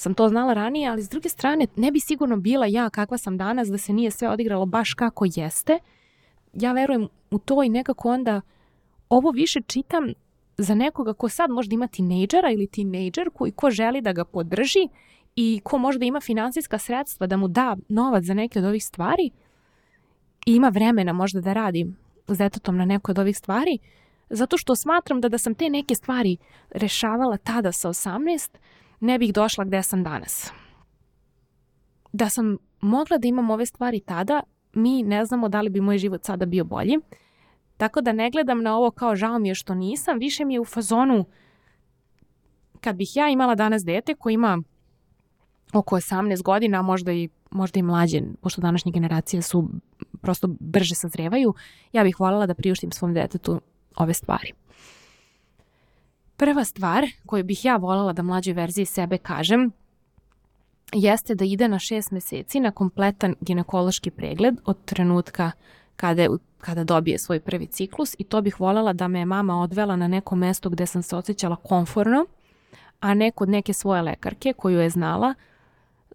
sam 0.00 0.14
to 0.14 0.28
znala 0.28 0.54
ranije, 0.54 0.88
ali 0.90 1.02
s 1.02 1.08
druge 1.08 1.28
strane 1.28 1.66
ne 1.76 1.90
bi 1.90 2.00
sigurno 2.00 2.36
bila 2.36 2.66
ja 2.66 2.90
kakva 2.90 3.18
sam 3.18 3.36
danas 3.36 3.68
da 3.68 3.78
se 3.78 3.92
nije 3.92 4.10
sve 4.10 4.28
odigralo 4.28 4.66
baš 4.66 4.94
kako 4.94 5.24
jeste. 5.34 5.78
Ja 6.52 6.72
verujem 6.72 7.08
u 7.30 7.38
to 7.38 7.62
i 7.62 7.68
nekako 7.68 8.08
onda 8.08 8.40
ovo 9.08 9.30
više 9.30 9.60
čitam 9.66 10.12
za 10.58 10.74
nekoga 10.74 11.12
ko 11.12 11.28
sad 11.28 11.50
možda 11.50 11.74
ima 11.74 11.86
tinejdžera 11.86 12.50
ili 12.50 12.66
tinejdžer 12.66 13.30
koji 13.30 13.52
ko 13.52 13.70
želi 13.70 14.00
da 14.00 14.12
ga 14.12 14.24
podrži 14.24 14.88
i 15.36 15.60
ko 15.64 15.78
možda 15.78 16.04
ima 16.04 16.20
finansijska 16.20 16.78
sredstva 16.78 17.26
da 17.26 17.36
mu 17.36 17.48
da 17.48 17.76
novac 17.88 18.24
za 18.24 18.34
neke 18.34 18.58
od 18.58 18.64
ovih 18.64 18.84
stvari 18.84 19.30
i 20.46 20.54
ima 20.54 20.68
vremena 20.68 21.12
možda 21.12 21.40
da 21.40 21.52
radi 21.52 21.86
s 22.28 22.38
detetom 22.38 22.76
na 22.76 22.84
nekoj 22.84 23.12
od 23.12 23.18
ovih 23.18 23.38
stvari, 23.38 23.78
zato 24.30 24.56
što 24.56 24.76
smatram 24.76 25.20
da 25.20 25.28
da 25.28 25.38
sam 25.38 25.54
te 25.54 25.70
neke 25.70 25.94
stvari 25.94 26.36
rešavala 26.70 27.36
tada 27.36 27.72
sa 27.72 27.88
18, 27.88 28.50
ne 29.00 29.18
bih 29.18 29.32
došla 29.32 29.64
gde 29.64 29.82
sam 29.82 30.04
danas. 30.04 30.52
Da 32.12 32.28
sam 32.28 32.56
mogla 32.80 33.18
da 33.18 33.28
imam 33.28 33.50
ove 33.50 33.66
stvari 33.66 34.00
tada, 34.00 34.42
mi 34.72 35.02
ne 35.02 35.24
znamo 35.24 35.48
da 35.48 35.60
li 35.60 35.70
bi 35.70 35.80
moj 35.80 35.98
život 35.98 36.24
sada 36.24 36.46
bio 36.46 36.64
bolji. 36.64 36.98
Tako 37.76 38.00
da 38.00 38.12
ne 38.12 38.30
gledam 38.30 38.62
na 38.62 38.76
ovo 38.76 38.90
kao 38.90 39.16
žao 39.16 39.38
mi 39.38 39.48
je 39.48 39.54
što 39.54 39.74
nisam, 39.74 40.18
više 40.18 40.44
mi 40.44 40.54
je 40.54 40.60
u 40.60 40.64
fazonu 40.64 41.24
kad 42.80 42.96
bih 42.96 43.16
ja 43.16 43.28
imala 43.28 43.54
danas 43.54 43.84
dete 43.84 44.14
koji 44.14 44.34
ima 44.34 44.62
oko 45.72 45.96
18 45.96 46.42
godina, 46.42 46.82
možda 46.82 47.12
i, 47.12 47.28
možda 47.50 47.80
i 47.80 47.82
mlađe, 47.82 48.22
pošto 48.40 48.60
današnje 48.60 48.92
generacije 48.92 49.42
su 49.42 49.68
prosto 50.20 50.48
brže 50.60 50.94
sazrevaju, 50.94 51.54
ja 51.92 52.04
bih 52.04 52.20
voljela 52.20 52.46
da 52.46 52.54
priuštim 52.54 52.92
svom 52.92 53.14
detetu 53.14 53.60
ove 53.96 54.14
stvari. 54.14 54.52
Prva 56.38 56.64
stvar 56.64 57.06
koju 57.26 57.44
bih 57.44 57.64
ja 57.64 57.76
voljela 57.76 58.12
da 58.12 58.22
mlađoj 58.22 58.54
verziji 58.54 58.86
sebe 58.86 59.18
kažem 59.18 59.70
jeste 60.92 61.34
da 61.34 61.44
ide 61.44 61.68
na 61.68 61.78
šest 61.78 62.10
meseci 62.10 62.60
na 62.60 62.70
kompletan 62.70 63.34
ginekološki 63.40 64.10
pregled 64.10 64.54
od 64.64 64.84
trenutka 64.84 65.50
kada, 65.96 66.22
je, 66.22 66.28
kada 66.58 66.84
dobije 66.84 67.18
svoj 67.18 67.40
prvi 67.40 67.66
ciklus 67.66 68.14
i 68.18 68.24
to 68.24 68.40
bih 68.42 68.60
voljela 68.60 68.92
da 68.92 69.08
me 69.08 69.24
mama 69.24 69.60
odvela 69.62 69.96
na 69.96 70.08
neko 70.08 70.36
mesto 70.36 70.70
gde 70.70 70.86
sam 70.86 71.02
se 71.02 71.16
osjećala 71.16 71.56
konforno, 71.56 72.26
a 73.00 73.14
ne 73.14 73.30
kod 73.30 73.48
neke 73.48 73.72
svoje 73.72 74.02
lekarke 74.02 74.52
koju 74.52 74.80
je 74.80 74.90
znala, 74.90 75.34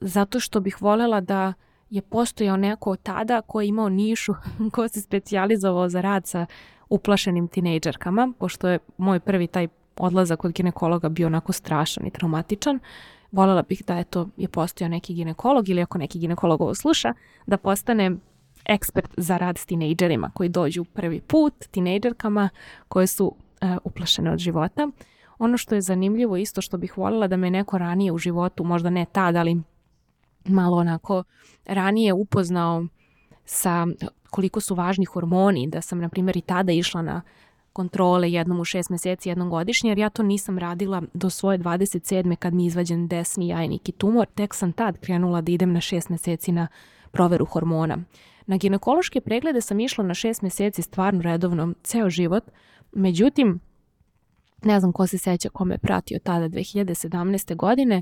zato 0.01 0.39
što 0.39 0.59
bih 0.59 0.81
voljela 0.81 1.21
da 1.21 1.53
je 1.89 2.01
postojao 2.01 2.57
neko 2.57 2.95
tada 2.95 3.41
ko 3.41 3.61
je 3.61 3.67
imao 3.67 3.89
nišu, 3.89 4.33
ko 4.73 4.87
se 4.87 5.01
specijalizovao 5.01 5.89
za 5.89 6.01
rad 6.01 6.27
sa 6.27 6.45
uplašenim 6.89 7.47
tinejdžerkama, 7.47 8.33
pošto 8.39 8.67
je 8.67 8.79
moj 8.97 9.19
prvi 9.19 9.47
taj 9.47 9.67
odlazak 9.97 10.39
kod 10.39 10.51
ginekologa 10.51 11.09
bio 11.09 11.27
onako 11.27 11.51
strašan 11.51 12.07
i 12.07 12.11
traumatičan. 12.11 12.79
Volela 13.31 13.61
bih 13.61 13.83
da 13.87 13.97
eto, 13.97 14.27
je 14.37 14.47
postojao 14.47 14.89
neki 14.89 15.13
ginekolog 15.13 15.69
ili 15.69 15.81
ako 15.81 15.97
neki 15.97 16.19
ginekolog 16.19 16.61
ovo 16.61 16.75
sluša, 16.75 17.13
da 17.47 17.57
postane 17.57 18.11
ekspert 18.65 19.13
za 19.17 19.37
rad 19.37 19.57
s 19.57 19.65
tinejdžerima 19.65 20.31
koji 20.33 20.49
dođu 20.49 20.83
prvi 20.83 21.21
put, 21.21 21.53
tinejdžerkama 21.71 22.49
koje 22.87 23.07
su 23.07 23.25
uh, 23.25 23.69
uplašene 23.83 24.31
od 24.31 24.39
života. 24.39 24.87
Ono 25.39 25.57
što 25.57 25.75
je 25.75 25.81
zanimljivo 25.81 26.37
isto 26.37 26.61
što 26.61 26.77
bih 26.77 26.97
voljela 26.97 27.27
da 27.27 27.37
me 27.37 27.49
neko 27.49 27.77
ranije 27.77 28.11
u 28.11 28.17
životu, 28.17 28.63
možda 28.63 28.89
ne 28.89 29.05
tad, 29.11 29.35
ali 29.35 29.61
malo 30.45 30.77
onako 30.77 31.23
ranije 31.65 32.13
upoznao 32.13 32.85
sa 33.45 33.87
koliko 34.29 34.59
su 34.61 34.75
važni 34.75 35.05
hormoni, 35.05 35.67
da 35.67 35.81
sam 35.81 35.99
na 35.99 36.09
primjer 36.09 36.37
i 36.37 36.41
tada 36.41 36.71
išla 36.71 37.01
na 37.01 37.21
kontrole 37.73 38.31
jednom 38.31 38.59
u 38.59 38.63
šest 38.63 38.89
meseci, 38.89 39.29
jednom 39.29 39.49
godišnje, 39.49 39.89
jer 39.89 39.97
ja 39.97 40.09
to 40.09 40.23
nisam 40.23 40.57
radila 40.57 41.01
do 41.13 41.29
svoje 41.29 41.59
27. 41.59 42.35
kad 42.35 42.53
mi 42.53 42.65
izvađen 42.65 43.07
desni 43.07 43.47
jajnik 43.47 43.89
i 43.89 43.91
tumor, 43.91 44.27
tek 44.35 44.53
sam 44.53 44.73
tad 44.73 44.97
krenula 44.99 45.41
da 45.41 45.51
idem 45.51 45.73
na 45.73 45.81
šest 45.81 46.09
meseci 46.09 46.51
na 46.51 46.67
proveru 47.11 47.45
hormona. 47.45 47.97
Na 48.45 48.57
ginekološke 48.57 49.21
preglede 49.21 49.61
sam 49.61 49.79
išla 49.79 50.03
na 50.03 50.13
šest 50.13 50.41
meseci 50.41 50.81
stvarno 50.81 51.21
redovno, 51.21 51.73
ceo 51.83 52.09
život, 52.09 52.43
međutim, 52.91 53.59
ne 54.63 54.79
znam 54.79 54.91
ko 54.91 55.07
se 55.07 55.17
seća 55.17 55.49
ko 55.49 55.65
me 55.65 55.77
pratio 55.77 56.19
tada 56.23 56.49
2017. 56.49 57.55
godine, 57.55 58.01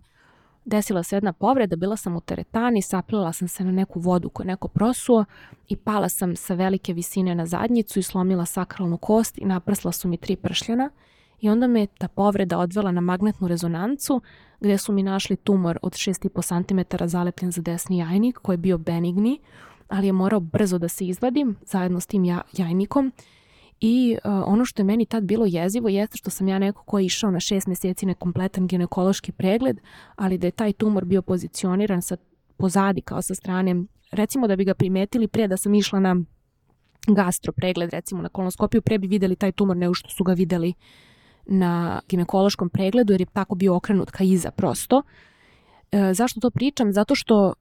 desila 0.65 1.03
se 1.03 1.15
jedna 1.15 1.33
povreda, 1.33 1.75
bila 1.75 1.97
sam 1.97 2.15
u 2.15 2.21
teretani, 2.21 2.81
saplila 2.81 3.33
sam 3.33 3.47
se 3.47 3.63
na 3.63 3.71
neku 3.71 3.99
vodu 3.99 4.29
koju 4.29 4.47
neko 4.47 4.67
prosuo 4.67 5.25
i 5.67 5.75
pala 5.75 6.09
sam 6.09 6.35
sa 6.35 6.53
velike 6.53 6.93
visine 6.93 7.35
na 7.35 7.45
zadnjicu 7.45 7.99
i 7.99 8.03
slomila 8.03 8.45
sakralnu 8.45 8.97
kost 8.97 9.37
i 9.37 9.45
naprsla 9.45 9.91
su 9.91 10.07
mi 10.07 10.17
tri 10.17 10.35
pršljena 10.35 10.89
i 11.39 11.49
onda 11.49 11.67
me 11.67 11.87
ta 11.87 12.07
povreda 12.07 12.57
odvela 12.57 12.91
na 12.91 13.01
magnetnu 13.01 13.47
rezonancu 13.47 14.21
gde 14.59 14.77
su 14.77 14.93
mi 14.93 15.03
našli 15.03 15.35
tumor 15.35 15.79
od 15.81 15.93
6,5 15.93 16.87
cm 16.89 17.05
zalepljen 17.05 17.51
za 17.51 17.61
desni 17.61 17.97
jajnik 17.97 18.37
koji 18.37 18.53
je 18.53 18.57
bio 18.57 18.77
benigni, 18.77 19.39
ali 19.87 20.07
je 20.07 20.13
morao 20.13 20.39
brzo 20.39 20.77
da 20.77 20.87
se 20.87 21.05
izvadim 21.05 21.55
zajedno 21.65 21.99
s 21.99 22.05
tim 22.05 22.25
ja, 22.25 22.41
jajnikom 22.53 23.11
I 23.81 24.17
uh, 24.23 24.31
ono 24.45 24.65
što 24.65 24.81
je 24.81 24.85
meni 24.85 25.05
tad 25.05 25.23
bilo 25.23 25.45
jezivo 25.45 25.89
jeste 25.89 26.17
što 26.17 26.29
sam 26.29 26.47
ja 26.47 26.59
neko 26.59 26.83
ko 26.83 26.99
je 26.99 27.05
išao 27.05 27.31
na 27.31 27.39
šest 27.39 27.67
meseci 27.67 28.05
na 28.05 28.13
kompletan 28.13 28.67
ginekološki 28.67 29.31
pregled, 29.31 29.79
ali 30.15 30.37
da 30.37 30.47
je 30.47 30.51
taj 30.51 30.73
tumor 30.73 31.05
bio 31.05 31.21
pozicioniran 31.21 32.01
sa 32.01 32.17
pozadi 32.57 33.01
kao 33.01 33.21
sa 33.21 33.35
strane, 33.35 33.75
recimo 34.11 34.47
da 34.47 34.55
bi 34.55 34.65
ga 34.65 34.73
primetili 34.73 35.27
pre 35.27 35.47
da 35.47 35.57
sam 35.57 35.73
išla 35.73 35.99
na 35.99 36.15
gastro 37.07 37.53
pregled, 37.53 37.89
recimo 37.89 38.21
na 38.21 38.29
kolonoskopiju, 38.29 38.81
pre 38.81 38.97
bi 38.97 39.07
videli 39.07 39.35
taj 39.35 39.51
tumor 39.51 39.77
nego 39.77 39.93
što 39.93 40.09
su 40.09 40.23
ga 40.23 40.33
videli 40.33 40.73
na 41.45 42.01
ginekološkom 42.09 42.69
pregledu, 42.69 43.13
jer 43.13 43.21
je 43.21 43.25
tako 43.33 43.55
bio 43.55 43.75
okrenut 43.75 44.11
ka 44.11 44.23
iza 44.23 44.51
prosto. 44.51 45.03
E, 45.91 46.13
zašto 46.13 46.39
to 46.39 46.49
pričam? 46.49 46.93
Zato 46.93 47.15
što 47.15 47.53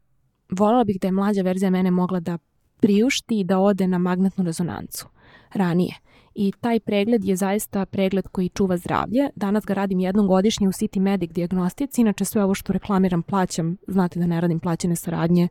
voljela 0.50 0.84
bih 0.84 0.96
da 1.00 1.08
je 1.08 1.12
mlađa 1.12 1.42
verzija 1.42 1.70
mene 1.70 1.90
mogla 1.90 2.20
da 2.20 2.38
priušti 2.80 3.40
i 3.40 3.44
da 3.44 3.58
ode 3.58 3.86
na 3.86 3.98
magnetnu 3.98 4.44
rezonancu 4.44 5.06
ranije 5.54 5.94
i 6.34 6.52
taj 6.60 6.80
pregled 6.80 7.24
je 7.24 7.36
zaista 7.36 7.86
pregled 7.86 8.28
koji 8.28 8.48
čuva 8.48 8.76
zdravlje. 8.76 9.28
Danas 9.36 9.64
ga 9.64 9.74
radim 9.74 10.00
jednom 10.00 10.26
godišnje 10.26 10.68
u 10.68 10.72
City 10.72 11.00
Medic 11.00 11.32
diagnostici, 11.32 12.00
inače 12.00 12.24
sve 12.24 12.44
ovo 12.44 12.54
što 12.54 12.72
reklamiram 12.72 13.22
plaćam, 13.22 13.76
znate 13.86 14.20
da 14.20 14.26
ne 14.26 14.40
radim 14.40 14.60
plaćene 14.60 14.96
saradnje 14.96 15.48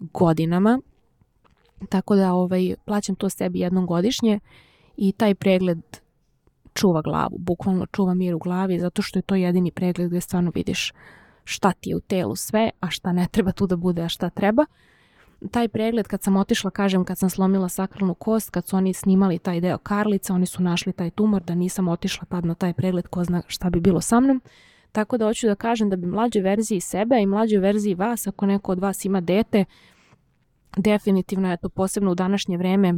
godinama, 0.00 0.80
tako 1.88 2.16
da 2.16 2.32
ovaj, 2.32 2.74
plaćam 2.84 3.14
to 3.14 3.28
sebi 3.28 3.60
jednom 3.60 3.86
godišnje 3.86 4.40
i 4.96 5.12
taj 5.12 5.34
pregled 5.34 5.78
čuva 6.74 7.02
glavu, 7.02 7.38
bukvalno 7.38 7.86
čuva 7.86 8.14
mir 8.14 8.34
u 8.34 8.38
glavi, 8.38 8.80
zato 8.80 9.02
što 9.02 9.18
je 9.18 9.22
to 9.22 9.34
jedini 9.34 9.70
pregled 9.70 10.08
gde 10.08 10.20
stvarno 10.20 10.52
vidiš 10.54 10.92
šta 11.44 11.72
ti 11.72 11.90
je 11.90 11.96
u 11.96 12.00
telu 12.00 12.36
sve, 12.36 12.70
a 12.80 12.90
šta 12.90 13.12
ne 13.12 13.26
treba 13.30 13.52
tu 13.52 13.66
da 13.66 13.76
bude, 13.76 14.02
a 14.02 14.08
šta 14.08 14.30
treba 14.30 14.66
taj 15.50 15.68
pregled 15.68 16.08
kad 16.08 16.22
sam 16.22 16.36
otišla, 16.36 16.70
kažem, 16.70 17.04
kad 17.04 17.18
sam 17.18 17.30
slomila 17.30 17.68
sakralnu 17.68 18.14
kost, 18.14 18.50
kad 18.50 18.66
su 18.66 18.76
oni 18.76 18.92
snimali 18.92 19.38
taj 19.38 19.60
deo 19.60 19.78
karlica, 19.78 20.34
oni 20.34 20.46
su 20.46 20.62
našli 20.62 20.92
taj 20.92 21.10
tumor, 21.10 21.42
da 21.42 21.54
nisam 21.54 21.88
otišla 21.88 22.24
tad 22.24 22.46
na 22.46 22.54
taj 22.54 22.72
pregled, 22.72 23.08
ko 23.08 23.24
zna 23.24 23.42
šta 23.46 23.70
bi 23.70 23.80
bilo 23.80 24.00
sa 24.00 24.20
mnom. 24.20 24.42
Tako 24.92 25.16
da 25.16 25.26
hoću 25.26 25.46
da 25.46 25.54
kažem 25.54 25.90
da 25.90 25.96
bi 25.96 26.06
mlađe 26.06 26.40
verziji 26.40 26.80
sebe 26.80 27.20
i 27.22 27.26
mlađoj 27.26 27.58
verziji 27.58 27.94
vas, 27.94 28.26
ako 28.26 28.46
neko 28.46 28.72
od 28.72 28.78
vas 28.78 29.04
ima 29.04 29.20
dete, 29.20 29.64
definitivno 30.76 31.50
je 31.50 31.56
to 31.56 31.68
posebno 31.68 32.10
u 32.10 32.14
današnje 32.14 32.56
vreme 32.56 32.94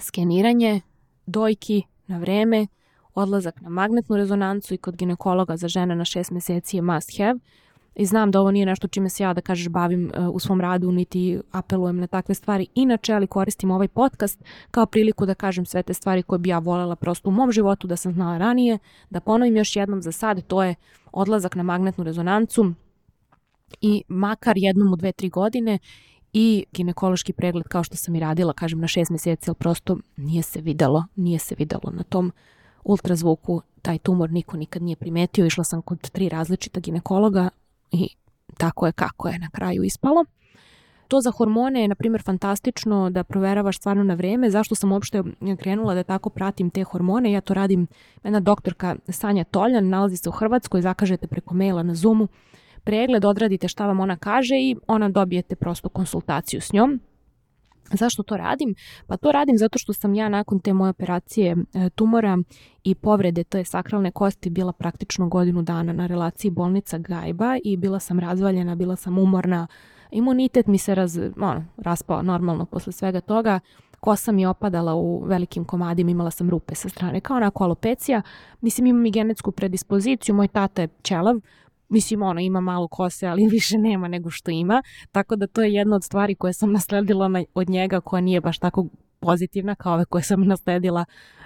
skeniranje, 0.00 0.80
dojki 1.26 1.82
na 2.06 2.18
vreme, 2.18 2.66
odlazak 3.14 3.60
na 3.60 3.68
magnetnu 3.68 4.16
rezonancu 4.16 4.74
i 4.74 4.78
kod 4.78 4.96
ginekologa 4.96 5.56
za 5.56 5.68
žene 5.68 5.96
na 5.96 6.04
šest 6.04 6.30
meseci 6.30 6.76
je 6.76 6.82
must 6.82 7.18
have 7.18 7.38
i 7.96 8.06
znam 8.06 8.30
da 8.30 8.40
ovo 8.40 8.50
nije 8.50 8.66
nešto 8.66 8.88
čime 8.88 9.08
se 9.08 9.22
ja 9.22 9.34
da 9.34 9.40
kažeš 9.40 9.68
bavim 9.68 10.12
uh, 10.18 10.34
u 10.34 10.38
svom 10.38 10.60
radu 10.60 10.92
niti 10.92 11.40
apelujem 11.50 11.96
na 11.96 12.06
takve 12.06 12.34
stvari. 12.34 12.66
Inače, 12.74 13.14
ali 13.14 13.26
koristim 13.26 13.70
ovaj 13.70 13.88
podcast 13.88 14.44
kao 14.70 14.86
priliku 14.86 15.26
da 15.26 15.34
kažem 15.34 15.66
sve 15.66 15.82
te 15.82 15.94
stvari 15.94 16.22
koje 16.22 16.38
bi 16.38 16.48
ja 16.48 16.58
volela 16.58 16.96
prosto 16.96 17.28
u 17.28 17.32
mom 17.32 17.52
životu 17.52 17.86
da 17.86 17.96
sam 17.96 18.12
znala 18.12 18.38
ranije, 18.38 18.78
da 19.10 19.20
ponovim 19.20 19.56
još 19.56 19.76
jednom 19.76 20.02
za 20.02 20.12
sad, 20.12 20.46
to 20.46 20.62
je 20.62 20.74
odlazak 21.12 21.54
na 21.54 21.62
magnetnu 21.62 22.04
rezonancu. 22.04 22.72
I 23.80 24.02
makar 24.08 24.54
jednom 24.56 24.92
u 24.92 24.96
dve, 24.96 25.12
tri 25.12 25.28
godine 25.28 25.78
i 26.32 26.64
ginekološki 26.72 27.32
pregled 27.32 27.68
kao 27.68 27.84
što 27.84 27.96
sam 27.96 28.14
i 28.14 28.20
radila, 28.20 28.52
kažem 28.52 28.80
na 28.80 28.88
šest 28.88 29.10
mjeseci, 29.10 29.50
ali 29.50 29.56
prosto 29.56 29.96
nije 30.16 30.42
se 30.42 30.60
videlo, 30.60 31.04
nije 31.16 31.38
se 31.38 31.54
videlo 31.58 31.92
na 31.92 32.02
tom 32.02 32.32
ultrazvuku. 32.84 33.62
Taj 33.82 33.98
tumor 33.98 34.30
niko 34.30 34.56
nikad 34.56 34.82
nije 34.82 34.96
primetio. 34.96 35.46
Išla 35.46 35.64
sam 35.64 35.82
kod 35.82 36.10
tri 36.10 36.28
različita 36.28 36.80
ginekologa, 36.80 37.48
i 37.94 38.08
tako 38.58 38.86
je 38.86 38.92
kako 38.92 39.28
je 39.28 39.38
na 39.38 39.50
kraju 39.50 39.82
ispalo. 39.82 40.24
To 41.08 41.20
za 41.20 41.30
hormone 41.30 41.80
je, 41.80 41.88
na 41.88 41.94
primjer, 41.94 42.22
fantastično 42.22 43.10
da 43.10 43.24
proveravaš 43.24 43.76
stvarno 43.76 44.04
na 44.04 44.14
vreme. 44.14 44.50
Zašto 44.50 44.74
sam 44.74 44.92
uopšte 44.92 45.22
krenula 45.58 45.94
da 45.94 46.02
tako 46.02 46.30
pratim 46.30 46.70
te 46.70 46.84
hormone? 46.84 47.32
Ja 47.32 47.40
to 47.40 47.54
radim, 47.54 47.86
jedna 48.24 48.40
doktorka 48.40 48.96
Sanja 49.08 49.44
Toljan, 49.44 49.88
nalazi 49.88 50.16
se 50.16 50.28
u 50.28 50.32
Hrvatskoj, 50.32 50.82
zakažete 50.82 51.26
preko 51.26 51.54
maila 51.54 51.82
na 51.82 51.94
Zoomu 51.94 52.28
pregled, 52.84 53.24
odradite 53.24 53.68
šta 53.68 53.86
vam 53.86 54.00
ona 54.00 54.16
kaže 54.16 54.54
i 54.56 54.76
ona 54.86 55.08
dobijete 55.08 55.56
prosto 55.56 55.88
konsultaciju 55.88 56.60
s 56.60 56.72
njom. 56.72 57.00
Zašto 57.90 58.22
to 58.22 58.36
radim? 58.36 58.74
Pa 59.06 59.16
to 59.16 59.32
radim 59.32 59.58
zato 59.58 59.78
što 59.78 59.92
sam 59.92 60.14
ja 60.14 60.28
nakon 60.28 60.60
te 60.60 60.72
moje 60.72 60.90
operacije 60.90 61.56
e, 61.74 61.90
tumora 61.90 62.38
i 62.84 62.94
povrede 62.94 63.44
to 63.44 63.58
je 63.58 63.64
sakralne 63.64 64.10
kosti 64.10 64.50
bila 64.50 64.72
praktično 64.72 65.28
godinu 65.28 65.62
dana 65.62 65.92
na 65.92 66.06
relaciji 66.06 66.50
bolnica 66.50 66.98
Gajba 66.98 67.56
i 67.64 67.76
bila 67.76 68.00
sam 68.00 68.18
razvaljena, 68.18 68.74
bila 68.74 68.96
sam 68.96 69.18
umorna, 69.18 69.66
imunitet 70.10 70.66
mi 70.66 70.78
se 70.78 70.94
raz, 70.94 71.18
ono, 71.40 71.64
raspao 71.76 72.22
normalno 72.22 72.64
posle 72.64 72.92
svega 72.92 73.20
toga, 73.20 73.60
kosa 74.00 74.32
mi 74.32 74.42
je 74.42 74.48
opadala 74.48 74.94
u 74.94 75.24
velikim 75.24 75.64
komadima, 75.64 76.10
imala 76.10 76.30
sam 76.30 76.50
rupe 76.50 76.74
sa 76.74 76.88
strane, 76.88 77.20
kao 77.20 77.36
onako 77.36 77.64
alopecija, 77.64 78.22
mislim 78.60 78.86
imam 78.86 79.06
i 79.06 79.10
genetsku 79.10 79.52
predispoziciju, 79.52 80.34
moj 80.34 80.48
tata 80.48 80.82
je 80.82 80.88
čelav, 81.02 81.40
Mislim, 81.88 82.22
ono, 82.22 82.40
ima 82.40 82.60
malo 82.60 82.88
kose, 82.88 83.26
ali 83.26 83.48
više 83.56 83.78
nema 83.78 84.08
nego 84.08 84.30
što 84.30 84.50
ima. 84.50 84.82
Tako 85.12 85.36
da 85.36 85.46
to 85.46 85.62
je 85.62 85.72
jedna 85.72 85.96
od 85.96 86.04
stvari 86.04 86.34
koje 86.34 86.52
sam 86.52 86.72
nasledila 86.72 87.28
na, 87.28 87.44
od 87.54 87.68
njega 87.68 88.00
koja 88.00 88.20
nije 88.20 88.40
baš 88.40 88.58
tako 88.58 88.86
pozitivna 89.20 89.74
kao 89.74 89.94
ove 89.94 90.04
koje 90.04 90.22
sam 90.22 90.46
nasledila 90.52 91.04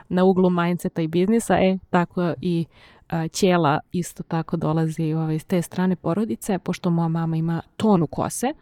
na 0.09 0.25
uglu 0.25 0.51
mindseta 0.51 1.03
i 1.03 1.09
biznisa. 1.09 1.55
E, 1.55 1.79
tako 1.91 2.35
i 2.41 2.67
a, 3.09 3.29
ćela 3.29 3.81
isto 3.93 4.23
tako 4.23 4.57
dolazi 4.57 5.13
ovaj, 5.13 5.35
iz 5.35 5.45
te 5.45 5.63
strane 5.63 5.97
porodice, 5.97 6.59
pošto 6.59 6.91
moja 6.91 7.09
mama 7.09 7.37
ima 7.37 7.63
tonu 7.77 8.07
kose 8.07 8.53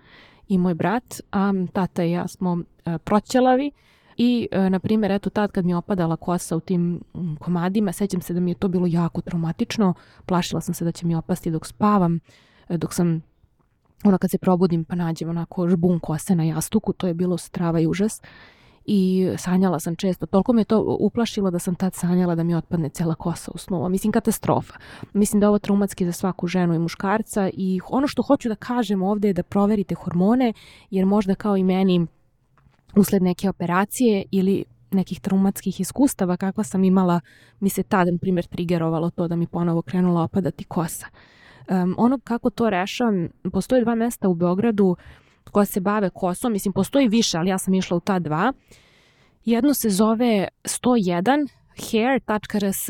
i 0.48 0.58
moj 0.58 0.74
brat, 0.74 1.20
a 1.30 1.52
tata 1.72 2.04
i 2.04 2.10
ja 2.10 2.28
smo 2.28 2.58
a, 2.84 2.98
proćelavi 2.98 3.70
I, 4.16 4.48
e, 4.50 4.70
na 4.70 4.78
primjer, 4.78 5.12
eto 5.12 5.30
tad 5.30 5.52
kad 5.52 5.64
mi 5.64 5.72
je 5.72 5.76
opadala 5.76 6.16
kosa 6.16 6.56
u 6.56 6.60
tim 6.60 7.00
komadima, 7.38 7.92
sećam 7.92 8.20
se 8.20 8.34
da 8.34 8.40
mi 8.40 8.50
je 8.50 8.54
to 8.54 8.68
bilo 8.68 8.86
jako 8.86 9.20
traumatično. 9.20 9.94
Plašila 10.26 10.60
sam 10.60 10.74
se 10.74 10.84
da 10.84 10.92
će 10.92 11.06
mi 11.06 11.14
opasti 11.14 11.50
dok 11.50 11.66
spavam, 11.66 12.20
e, 12.68 12.76
dok 12.76 12.94
sam 12.94 13.22
ono 14.04 14.18
kad 14.18 14.30
se 14.30 14.38
probudim 14.38 14.84
pa 14.84 14.94
nađem 14.94 15.28
onako 15.28 15.68
žbun 15.68 16.00
kose 16.00 16.34
na 16.34 16.44
jastuku, 16.44 16.92
to 16.92 17.06
je 17.06 17.14
bilo 17.14 17.38
strava 17.38 17.80
i 17.80 17.86
užas. 17.86 18.22
i 18.88 19.28
sanjala 19.38 19.80
sam 19.80 19.96
često. 19.96 20.26
Toliko 20.26 20.52
me 20.52 20.64
to 20.64 20.96
uplašilo 21.00 21.50
da 21.50 21.58
sam 21.58 21.74
tad 21.74 21.94
sanjala 21.94 22.34
da 22.34 22.42
mi 22.42 22.54
otpadne 22.54 22.88
cela 22.88 23.14
kosa 23.14 23.50
u 23.54 23.58
snu. 23.58 23.88
Mislim, 23.88 24.12
katastrofa. 24.12 24.74
Mislim 25.12 25.40
da 25.40 25.44
je 25.44 25.48
ovo 25.48 25.58
traumatski 25.58 26.06
za 26.06 26.12
svaku 26.12 26.46
ženu 26.46 26.74
i 26.74 26.78
muškarca 26.78 27.50
i 27.52 27.80
ono 27.88 28.06
što 28.06 28.22
hoću 28.22 28.48
da 28.48 28.54
kažem 28.54 29.02
ovde 29.02 29.28
je 29.28 29.32
da 29.32 29.42
proverite 29.42 29.94
hormone, 29.94 30.52
jer 30.90 31.06
možda 31.06 31.34
kao 31.34 31.56
i 31.56 31.64
meni 31.64 32.06
usled 32.96 33.22
neke 33.22 33.48
operacije 33.48 34.24
ili 34.30 34.64
nekih 34.90 35.20
traumatskih 35.20 35.80
iskustava 35.80 36.36
kakva 36.36 36.64
sam 36.64 36.84
imala, 36.84 37.20
mi 37.60 37.68
se 37.68 37.82
tada, 37.82 38.10
na 38.10 38.18
primjer, 38.18 38.46
trigerovalo 38.46 39.10
to 39.10 39.28
da 39.28 39.36
mi 39.36 39.46
ponovo 39.46 39.82
krenula 39.82 40.22
opadati 40.22 40.64
kosa. 40.64 41.06
Um, 41.68 41.94
ono 41.98 42.18
kako 42.24 42.50
to 42.50 42.70
rešavam, 42.70 43.28
postoje 43.52 43.82
dva 43.84 43.94
mesta 43.94 44.28
u 44.28 44.34
Beogradu 44.34 44.96
koja 45.50 45.64
se 45.64 45.80
bave 45.80 46.10
kosom, 46.10 46.52
mislim 46.52 46.72
postoji 46.72 47.08
više, 47.08 47.38
ali 47.38 47.50
ja 47.50 47.58
sam 47.58 47.74
išla 47.74 47.96
u 47.96 48.00
ta 48.00 48.18
dva. 48.18 48.52
Jedno 49.44 49.74
se 49.74 49.90
zove 49.90 50.48
101 50.64 51.48
hair.rs, 51.90 52.86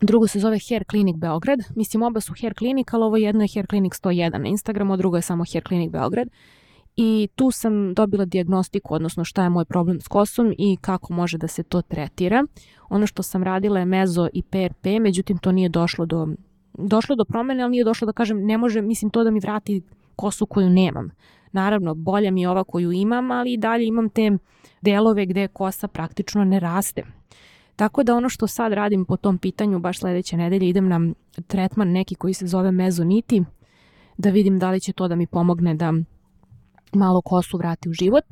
drugo 0.00 0.26
se 0.26 0.38
zove 0.38 0.58
Hair 0.68 0.84
Clinic 0.90 1.16
Beograd. 1.16 1.58
Mislim, 1.76 2.02
oba 2.02 2.20
su 2.20 2.34
Hair 2.40 2.54
Clinic, 2.58 2.86
ali 2.92 3.04
ovo 3.04 3.16
jedno 3.16 3.42
je 3.44 3.48
Hair 3.54 3.66
Clinic 3.66 3.92
101 3.92 4.38
na 4.38 4.48
Instagramu, 4.48 4.92
a 4.92 4.96
drugo 4.96 5.16
je 5.16 5.22
samo 5.22 5.44
Hair 5.52 5.64
Clinic 5.68 5.92
Beograd. 5.92 6.28
I 6.96 7.28
tu 7.34 7.50
sam 7.50 7.94
dobila 7.94 8.24
diagnostiku, 8.24 8.94
odnosno 8.94 9.24
šta 9.24 9.42
je 9.42 9.50
moj 9.50 9.64
problem 9.64 10.00
s 10.00 10.08
kosom 10.08 10.54
i 10.58 10.76
kako 10.80 11.12
može 11.12 11.38
da 11.38 11.48
se 11.48 11.62
to 11.62 11.82
tretira. 11.82 12.46
Ono 12.88 13.06
što 13.06 13.22
sam 13.22 13.42
radila 13.42 13.78
je 13.78 13.86
mezo 13.86 14.28
i 14.32 14.42
PRP, 14.42 14.86
međutim 15.00 15.38
to 15.38 15.52
nije 15.52 15.68
došlo 15.68 16.06
do 16.06 16.28
došlo 16.74 17.16
do 17.16 17.24
promene, 17.24 17.62
ali 17.62 17.70
nije 17.70 17.84
došlo 17.84 18.06
da 18.06 18.12
kažem 18.12 18.46
ne 18.46 18.58
može, 18.58 18.82
mislim 18.82 19.10
to 19.10 19.24
da 19.24 19.30
mi 19.30 19.40
vrati 19.40 19.82
kosu 20.16 20.46
koju 20.46 20.70
nemam. 20.70 21.10
Naravno, 21.52 21.94
bolja 21.94 22.30
mi 22.30 22.40
je 22.42 22.48
ova 22.48 22.64
koju 22.64 22.92
imam, 22.92 23.30
ali 23.30 23.52
i 23.52 23.56
dalje 23.56 23.86
imam 23.86 24.08
te 24.08 24.38
delove 24.80 25.26
gde 25.26 25.48
kosa 25.48 25.88
praktično 25.88 26.44
ne 26.44 26.60
raste. 26.60 27.02
Tako 27.76 28.02
da 28.02 28.14
ono 28.14 28.28
što 28.28 28.46
sad 28.46 28.72
radim 28.72 29.04
po 29.04 29.16
tom 29.16 29.38
pitanju, 29.38 29.78
baš 29.78 29.98
sledeće 29.98 30.36
nedelje 30.36 30.68
idem 30.68 30.88
na 30.88 31.00
tretman 31.46 31.88
neki 31.88 32.14
koji 32.14 32.34
se 32.34 32.46
zove 32.46 32.72
mezoniti, 32.72 33.42
da 34.18 34.30
vidim 34.30 34.58
da 34.58 34.70
li 34.70 34.80
će 34.80 34.92
to 34.92 35.08
da 35.08 35.16
mi 35.16 35.26
pomogne 35.26 35.74
da 35.74 35.92
malo 36.92 37.20
kosu 37.22 37.56
vrati 37.56 37.88
u 37.88 37.92
život, 37.92 38.24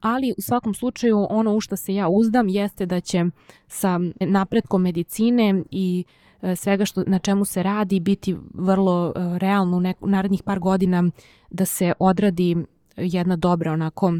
ali 0.00 0.34
u 0.38 0.42
svakom 0.42 0.74
slučaju 0.74 1.26
ono 1.30 1.54
u 1.54 1.60
što 1.60 1.76
se 1.76 1.94
ja 1.94 2.08
uzdam 2.08 2.48
jeste 2.48 2.86
da 2.86 3.00
će 3.00 3.24
sa 3.68 4.00
napretkom 4.20 4.82
medicine 4.82 5.62
i 5.70 6.04
e, 6.42 6.56
svega 6.56 6.84
što, 6.84 7.04
na 7.06 7.18
čemu 7.18 7.44
se 7.44 7.62
radi 7.62 8.00
biti 8.00 8.36
vrlo 8.54 9.12
e, 9.16 9.38
realno 9.38 9.94
u, 10.00 10.06
narednih 10.06 10.42
par 10.42 10.58
godina 10.58 11.10
da 11.50 11.64
se 11.64 11.92
odradi 11.98 12.56
jedna 12.96 13.36
dobra 13.36 13.72
onako 13.72 14.12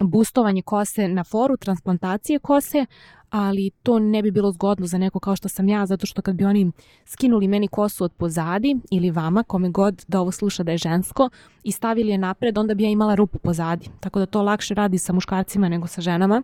bustovanje 0.00 0.62
kose 0.62 1.08
na 1.08 1.24
foru 1.24 1.56
transplantacije 1.56 2.38
kose, 2.38 2.86
ali 3.30 3.70
to 3.82 3.98
ne 3.98 4.22
bi 4.22 4.30
bilo 4.30 4.52
zgodno 4.52 4.86
za 4.86 4.98
neko 4.98 5.20
kao 5.20 5.36
što 5.36 5.48
sam 5.48 5.68
ja, 5.68 5.86
zato 5.86 6.06
što 6.06 6.22
kad 6.22 6.34
bi 6.34 6.44
oni 6.44 6.72
skinuli 7.04 7.48
meni 7.48 7.68
kosu 7.68 8.04
od 8.04 8.12
pozadi 8.12 8.76
ili 8.90 9.10
vama, 9.10 9.42
kome 9.42 9.70
god 9.70 10.04
da 10.08 10.20
ovo 10.20 10.30
sluša 10.30 10.62
da 10.62 10.72
je 10.72 10.78
žensko, 10.78 11.30
i 11.64 11.72
stavili 11.72 12.08
je 12.08 12.18
napred, 12.18 12.58
onda 12.58 12.74
bi 12.74 12.84
ja 12.84 12.90
imala 12.90 13.14
rupu 13.14 13.38
pozadi. 13.38 13.88
Tako 14.00 14.18
da 14.18 14.26
to 14.26 14.42
lakše 14.42 14.74
radi 14.74 14.98
sa 14.98 15.12
muškarcima 15.12 15.68
nego 15.68 15.86
sa 15.86 16.00
ženama. 16.00 16.42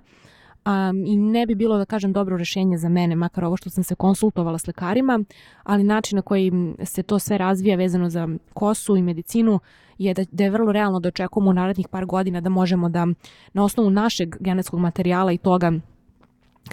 Um, 0.66 1.04
I 1.06 1.16
ne 1.16 1.46
bi 1.46 1.54
bilo, 1.54 1.78
da 1.78 1.84
kažem, 1.84 2.12
dobro 2.12 2.36
rešenje 2.36 2.78
za 2.78 2.88
mene, 2.88 3.16
makar 3.16 3.44
ovo 3.44 3.56
što 3.56 3.70
sam 3.70 3.84
se 3.84 3.94
konsultovala 3.94 4.58
s 4.58 4.66
lekarima, 4.66 5.24
ali 5.62 5.84
način 5.84 6.16
na 6.16 6.22
koji 6.22 6.52
se 6.84 7.02
to 7.02 7.18
sve 7.18 7.38
razvija 7.38 7.76
vezano 7.76 8.10
za 8.10 8.28
kosu 8.54 8.96
i 8.96 9.02
medicinu 9.02 9.60
je 9.98 10.14
da, 10.14 10.24
da 10.32 10.44
je 10.44 10.50
vrlo 10.50 10.72
realno 10.72 11.00
da 11.00 11.08
očekujemo 11.08 11.50
u 11.50 11.54
narednih 11.54 11.88
par 11.88 12.06
godina 12.06 12.40
da 12.40 12.48
možemo 12.48 12.88
da 12.88 13.06
na 13.52 13.64
osnovu 13.64 13.90
našeg 13.90 14.36
genetskog 14.40 14.80
materijala 14.80 15.32
i 15.32 15.38
toga 15.38 15.72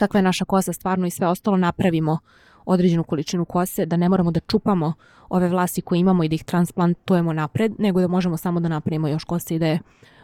kakva 0.02 0.18
je 0.18 0.24
naša 0.24 0.46
kosa 0.46 0.74
stvarno 0.74 1.08
i 1.08 1.12
sve 1.12 1.28
ostalo 1.28 1.58
napravimo 1.58 2.18
određenu 2.66 3.04
količinu 3.04 3.46
kose, 3.46 3.86
da 3.86 3.98
ne 3.98 4.10
moramo 4.10 4.32
da 4.32 4.40
čupamo 4.40 4.94
ove 5.30 5.50
vlasi 5.50 5.82
koje 5.82 6.00
imamo 6.00 6.24
i 6.24 6.30
da 6.30 6.36
ih 6.36 6.44
transplantujemo 6.44 7.34
napred, 7.34 7.74
nego 7.80 8.02
da 8.02 8.08
možemo 8.08 8.38
samo 8.38 8.60
da 8.60 8.70
napravimo 8.70 9.08
još 9.08 9.24
kose 9.24 9.56
i 9.56 9.60
da 9.60 9.68
je 9.68 9.80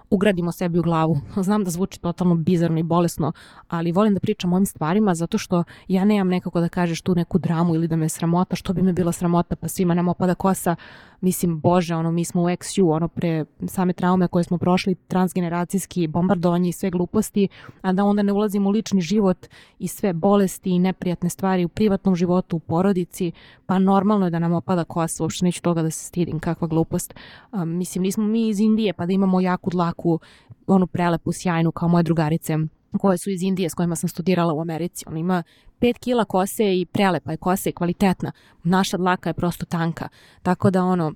ugradimo 0.10 0.52
sebi 0.52 0.80
u 0.80 0.82
glavu. 0.82 1.20
Znam 1.36 1.63
da 1.63 1.70
zvuči 1.70 2.02
totalno 2.02 2.36
bizarno 2.36 2.80
i 2.80 2.84
bolesno, 2.84 3.32
ali 3.67 3.91
volim 3.91 4.13
da 4.13 4.20
pričam 4.20 4.54
o 4.54 4.56
ovim 4.56 4.65
stvarima 4.65 5.15
zato 5.15 5.38
što 5.38 5.63
ja 5.88 6.06
nemam 6.06 6.28
nekako 6.28 6.60
da 6.60 6.70
kažeš 6.70 7.02
tu 7.02 7.15
neku 7.15 7.38
dramu 7.38 7.76
ili 7.76 7.88
da 7.88 7.96
me 7.96 8.10
sramota, 8.10 8.56
što 8.56 8.74
bi 8.74 8.82
me 8.82 8.93
bila 8.93 9.12
sramota, 9.12 9.56
pa 9.56 9.67
svima 9.67 9.93
nam 9.93 10.08
opada 10.08 10.36
kosa, 10.36 10.76
mislim, 11.22 11.60
bože, 11.60 11.96
ono, 11.96 12.12
mi 12.12 12.26
smo 12.26 12.41
u 12.41 12.46
XU, 12.46 12.96
ono, 12.96 13.08
pre 13.08 13.46
same 13.67 13.93
traume 13.93 14.28
koje 14.28 14.43
smo 14.43 14.58
prošli, 14.58 14.96
transgeneracijski 14.96 16.08
bombardovanje 16.08 16.70
i 16.70 16.74
sve 16.74 16.89
gluposti, 16.89 17.48
a 17.82 17.93
da 17.93 18.04
onda 18.04 18.24
ne 18.24 18.34
ulazimo 18.34 18.70
u 18.70 18.72
lični 18.72 19.02
život 19.02 19.48
i 19.80 19.88
sve 19.88 20.13
bolesti 20.13 20.70
i 20.70 20.80
neprijatne 20.80 21.30
stvari 21.30 21.65
u 21.65 21.70
privatnom 21.70 22.15
životu, 22.15 22.56
u 22.56 22.60
porodici, 22.60 23.32
pa 23.65 23.80
normalno 23.80 24.26
je 24.26 24.30
da 24.30 24.39
nam 24.39 24.54
opada 24.54 24.84
kosa, 24.84 25.24
uopšte 25.24 25.46
neću 25.46 25.62
toga 25.62 25.82
da 25.82 25.91
se 25.91 26.06
stidim, 26.06 26.39
kakva 26.39 26.67
glupost. 26.67 27.13
Um, 27.52 27.70
mislim, 27.70 28.02
nismo 28.04 28.24
mi 28.24 28.48
iz 28.48 28.60
Indije, 28.60 28.93
pa 28.93 29.06
da 29.06 29.13
imamo 29.13 29.41
jaku 29.41 29.70
dlaku, 29.70 29.96
onu 30.67 30.88
prelepu, 30.88 31.31
sjajnu, 31.33 31.71
kao 31.71 31.89
moje 31.89 32.03
drugarice 32.03 32.57
koje 32.99 33.17
su 33.17 33.29
iz 33.29 33.41
Indije 33.41 33.69
s 33.69 33.73
kojima 33.73 33.95
sam 33.95 34.10
studirala 34.10 34.53
u 34.53 34.62
Americi. 34.62 35.05
Ona 35.07 35.19
ima 35.19 35.43
5 35.81 35.99
kila 35.99 36.25
kose 36.25 36.79
i 36.79 36.86
prelepa 36.86 37.31
je 37.31 37.38
kosa 37.38 37.69
i 37.69 37.73
kvalitetna. 37.73 38.31
Naša 38.63 38.97
dlaka 38.97 39.29
je 39.29 39.33
prosto 39.33 39.65
tanka. 39.65 40.10
Tako 40.43 40.69
da 40.69 40.83
ono, 40.83 41.13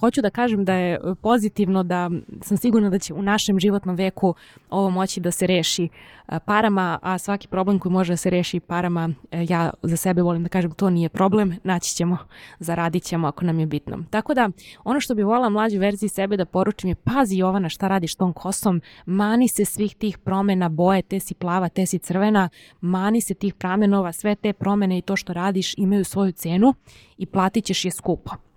hoću 0.00 0.22
da 0.22 0.30
kažem 0.30 0.64
da 0.64 0.74
je 0.74 1.00
pozitivno 1.22 1.82
da 1.82 2.10
sam 2.42 2.56
sigurna 2.56 2.90
da 2.90 2.98
će 2.98 3.14
u 3.14 3.22
našem 3.22 3.60
životnom 3.60 3.96
veku 3.96 4.34
ovo 4.70 4.90
moći 4.90 5.20
da 5.20 5.30
se 5.30 5.46
reši 5.46 5.88
e, 6.28 6.38
parama, 6.46 6.98
a 7.02 7.18
svaki 7.18 7.48
problem 7.48 7.78
koji 7.78 7.92
može 7.92 8.12
da 8.12 8.16
se 8.16 8.30
reši 8.30 8.60
parama, 8.60 9.10
e, 9.30 9.46
ja 9.48 9.70
za 9.82 9.96
sebe 9.96 10.22
volim 10.22 10.42
da 10.42 10.48
kažem 10.48 10.70
to 10.70 10.90
nije 10.90 11.08
problem, 11.08 11.56
naći 11.64 11.94
ćemo, 11.94 12.18
zaradit 12.58 13.02
ćemo 13.02 13.26
ako 13.26 13.44
nam 13.44 13.58
je 13.60 13.66
bitno. 13.66 13.98
Tako 14.10 14.34
da, 14.34 14.50
ono 14.84 15.00
što 15.00 15.14
bi 15.14 15.22
volila 15.22 15.48
mlađu 15.48 15.78
verziji 15.78 16.08
sebe 16.08 16.36
da 16.36 16.44
poručim 16.44 16.88
je 16.88 16.94
pazi 16.94 17.36
Jovana 17.36 17.68
šta 17.68 17.88
radiš 17.88 18.14
tom 18.14 18.32
kosom, 18.32 18.80
mani 19.06 19.48
se 19.48 19.64
svih 19.64 19.94
tih 19.94 20.18
promena 20.18 20.68
boje, 20.68 21.02
te 21.02 21.20
si 21.20 21.34
plava, 21.34 21.68
te 21.68 21.86
si 21.86 21.98
crvena, 21.98 22.48
mani 22.80 23.20
se 23.20 23.34
tih 23.34 23.54
pramenova, 23.54 24.12
sve 24.12 24.34
te 24.34 24.52
promene 24.52 24.98
i 24.98 25.02
to 25.02 25.16
što 25.16 25.32
radiš 25.32 25.74
imaju 25.76 26.04
svoju 26.04 26.32
cenu 26.32 26.74
i 27.18 27.26
platit 27.26 27.64
ćeš 27.64 27.84
je 27.84 27.90
skupo. 27.90 28.47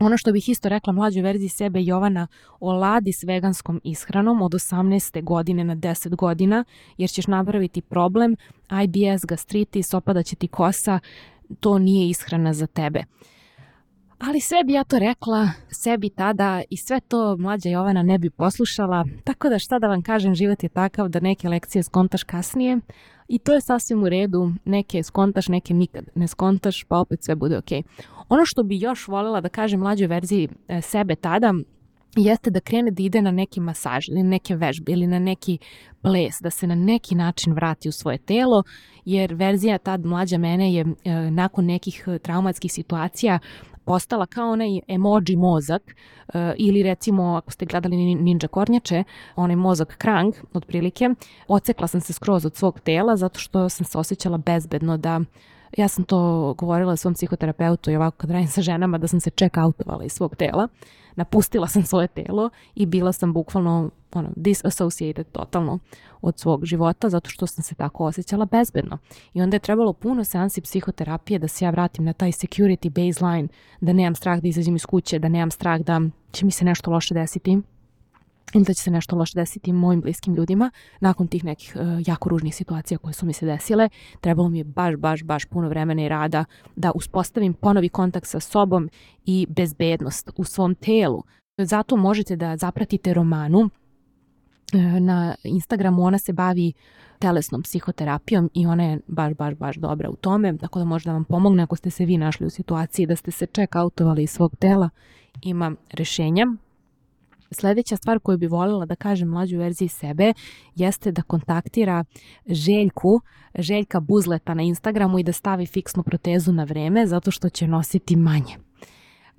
Ono 0.00 0.16
što 0.16 0.32
bih 0.32 0.48
isto 0.48 0.68
rekla 0.68 0.92
mlađoj 0.92 1.22
verziji 1.22 1.48
sebe 1.48 1.82
Jovana, 1.82 2.26
oladi 2.60 3.12
s 3.12 3.24
veganskom 3.24 3.80
ishranom 3.84 4.42
od 4.42 4.52
18. 4.52 5.24
godine 5.24 5.64
na 5.64 5.76
10 5.76 6.16
godina, 6.16 6.64
jer 6.98 7.10
ćeš 7.10 7.26
napraviti 7.26 7.80
problem, 7.80 8.36
IBS, 8.84 9.24
gastritis, 9.24 9.94
opadaće 9.94 10.36
ti 10.36 10.48
kosa, 10.48 11.00
to 11.60 11.78
nije 11.78 12.08
ishrana 12.08 12.52
za 12.52 12.66
tebe. 12.66 13.04
Ali 14.18 14.40
sve 14.40 14.64
bi 14.64 14.72
ja 14.72 14.84
to 14.84 14.98
rekla 14.98 15.48
sebi 15.70 16.10
tada 16.10 16.62
i 16.70 16.76
sve 16.76 17.00
to 17.00 17.36
mlađa 17.36 17.68
Jovana 17.68 18.02
ne 18.02 18.18
bi 18.18 18.30
poslušala, 18.30 19.04
tako 19.24 19.48
da 19.48 19.58
šta 19.58 19.78
da 19.78 19.88
vam 19.88 20.02
kažem, 20.02 20.34
život 20.34 20.62
je 20.62 20.68
takav 20.68 21.08
da 21.08 21.20
neke 21.20 21.48
lekcije 21.48 21.82
skontaš 21.82 22.22
kasnije 22.22 22.78
i 23.28 23.38
to 23.38 23.52
je 23.52 23.60
sasvim 23.60 24.02
u 24.02 24.08
redu, 24.08 24.52
neke 24.64 25.02
skontaš, 25.02 25.48
neke 25.48 25.74
nikad 25.74 26.04
ne 26.14 26.28
skontaš, 26.28 26.84
pa 26.84 26.98
opet 26.98 27.24
sve 27.24 27.34
bude 27.34 27.58
okej. 27.58 27.82
Okay. 27.82 28.19
Ono 28.30 28.44
što 28.44 28.62
bi 28.62 28.78
još 28.78 29.08
voljela 29.08 29.40
da 29.40 29.48
kažem 29.48 29.80
mlađoj 29.80 30.06
verziji 30.06 30.48
e, 30.68 30.80
sebe 30.80 31.14
tada, 31.14 31.54
jeste 32.16 32.50
da 32.50 32.60
krene 32.60 32.90
da 32.90 33.02
ide 33.02 33.22
na 33.22 33.30
neki 33.30 33.60
masaž 33.60 34.08
ili 34.08 34.22
neke 34.22 34.56
vežbe 34.56 34.92
ili 34.92 35.06
na 35.06 35.18
neki 35.18 35.58
ples, 36.02 36.34
da 36.40 36.50
se 36.50 36.66
na 36.66 36.74
neki 36.74 37.14
način 37.14 37.52
vrati 37.52 37.88
u 37.88 37.92
svoje 37.92 38.18
telo, 38.18 38.62
jer 39.04 39.34
verzija 39.34 39.78
tad 39.78 40.04
mlađa 40.04 40.38
mene 40.38 40.74
je 40.74 40.80
e, 41.04 41.30
nakon 41.30 41.64
nekih 41.64 42.04
e, 42.06 42.18
traumatskih 42.18 42.72
situacija 42.72 43.38
postala 43.84 44.26
kao 44.26 44.50
onaj 44.50 44.80
emoji 44.88 45.36
mozak 45.36 45.82
uh, 46.28 46.34
ili 46.56 46.82
recimo 46.82 47.22
ako 47.22 47.50
ste 47.50 47.66
gledali 47.66 47.96
Ninja 47.96 48.48
Kornjače, 48.50 49.04
onaj 49.36 49.56
mozak 49.56 49.96
Krang 49.98 50.34
otprilike, 50.52 51.10
ocekla 51.48 51.86
sam 51.86 52.00
se 52.00 52.12
skroz 52.12 52.46
od 52.46 52.56
svog 52.56 52.80
tela 52.80 53.16
zato 53.16 53.38
što 53.38 53.68
sam 53.68 53.86
se 53.86 53.98
osjećala 53.98 54.38
bezbedno 54.38 54.96
da 54.96 55.20
Ja 55.76 55.88
sam 55.88 56.04
to 56.04 56.54
govorila 56.58 56.96
svom 56.96 57.14
psihoterapeutu 57.14 57.90
i 57.90 57.96
ovako 57.96 58.16
kad 58.16 58.30
radim 58.30 58.48
sa 58.48 58.62
ženama 58.62 58.98
da 58.98 59.08
sam 59.08 59.20
se 59.20 59.30
check 59.30 59.56
outovala 59.56 60.04
iz 60.04 60.12
svog 60.12 60.36
tela. 60.36 60.68
Napustila 61.16 61.66
sam 61.66 61.82
svoje 61.82 62.08
telo 62.08 62.50
i 62.74 62.86
bila 62.86 63.12
sam 63.12 63.32
bukvalno 63.32 63.90
ono, 64.12 64.28
disassociated 64.36 65.26
totalno 65.32 65.78
od 66.20 66.38
svog 66.38 66.64
života 66.64 67.08
zato 67.08 67.30
što 67.30 67.46
sam 67.46 67.64
se 67.64 67.74
tako 67.74 68.04
osjećala 68.04 68.44
bezbedno. 68.44 68.98
I 69.34 69.42
onda 69.42 69.54
je 69.54 69.60
trebalo 69.60 69.92
puno 69.92 70.24
seansi 70.24 70.60
psihoterapije 70.60 71.38
da 71.38 71.48
se 71.48 71.64
ja 71.64 71.70
vratim 71.70 72.04
na 72.04 72.12
taj 72.12 72.32
security 72.32 72.88
baseline, 72.88 73.48
da 73.80 73.92
nemam 73.92 74.14
strah 74.14 74.40
da 74.40 74.48
izađem 74.48 74.76
iz 74.76 74.86
kuće, 74.86 75.18
da 75.18 75.28
nemam 75.28 75.50
strah 75.50 75.80
da 75.80 76.00
će 76.32 76.44
mi 76.44 76.50
se 76.50 76.64
nešto 76.64 76.90
loše 76.90 77.14
desiti 77.14 77.58
ili 78.54 78.64
da 78.64 78.74
će 78.74 78.82
se 78.82 78.90
nešto 78.90 79.16
loše 79.16 79.32
desiti 79.34 79.72
mojim 79.72 80.00
bliskim 80.00 80.34
ljudima 80.34 80.70
nakon 81.00 81.28
tih 81.28 81.44
nekih 81.44 81.76
uh, 81.76 82.08
jako 82.08 82.28
ružnih 82.28 82.54
situacija 82.54 82.98
koje 82.98 83.14
su 83.14 83.26
mi 83.26 83.32
se 83.32 83.46
desile. 83.46 83.88
Trebalo 84.20 84.48
mi 84.48 84.58
je 84.58 84.64
baš, 84.64 84.96
baš, 84.96 85.24
baš 85.24 85.44
puno 85.44 85.68
vremena 85.68 86.02
i 86.02 86.08
rada 86.08 86.44
da 86.76 86.92
uspostavim 86.94 87.54
ponovi 87.54 87.88
kontakt 87.88 88.26
sa 88.26 88.40
sobom 88.40 88.90
i 89.26 89.46
bezbednost 89.48 90.30
u 90.36 90.44
svom 90.44 90.74
telu. 90.74 91.22
Zato 91.58 91.96
možete 91.96 92.36
da 92.36 92.56
zapratite 92.56 93.14
romanu 93.14 93.70
e, 94.72 94.78
na 95.00 95.34
Instagramu 95.44 96.02
ona 96.02 96.18
se 96.18 96.32
bavi 96.32 96.72
telesnom 97.18 97.62
psihoterapijom 97.62 98.50
i 98.54 98.66
ona 98.66 98.84
je 98.84 99.00
baš, 99.06 99.34
baš, 99.34 99.54
baš 99.54 99.76
dobra 99.76 100.10
u 100.10 100.16
tome, 100.16 100.58
tako 100.58 100.78
da 100.78 100.84
može 100.84 101.04
da 101.04 101.12
vam 101.12 101.24
pomogne 101.24 101.62
ako 101.62 101.76
ste 101.76 101.90
se 101.90 102.04
vi 102.04 102.18
našli 102.18 102.46
u 102.46 102.50
situaciji 102.50 103.06
da 103.06 103.16
ste 103.16 103.30
se 103.30 103.46
check 103.46 103.74
outovali 103.74 104.22
iz 104.22 104.30
svog 104.30 104.56
tela, 104.56 104.90
ima 105.42 105.74
rešenja. 105.92 106.46
Sledeća 107.50 107.96
stvar 107.96 108.18
koju 108.18 108.38
bi 108.38 108.46
voljela 108.46 108.86
da 108.86 108.94
kažem 108.94 109.28
mlađu 109.28 109.58
verziji 109.58 109.88
sebe 109.88 110.32
jeste 110.74 111.12
da 111.12 111.22
kontaktira 111.22 112.04
Željku, 112.46 113.20
Željka 113.58 114.00
Buzleta 114.00 114.54
na 114.54 114.62
Instagramu 114.62 115.18
i 115.18 115.22
da 115.22 115.32
stavi 115.32 115.66
fiksnu 115.66 116.02
protezu 116.02 116.52
na 116.52 116.64
vreme 116.64 117.06
zato 117.06 117.30
što 117.30 117.48
će 117.48 117.66
nositi 117.66 118.16
manje. 118.16 118.56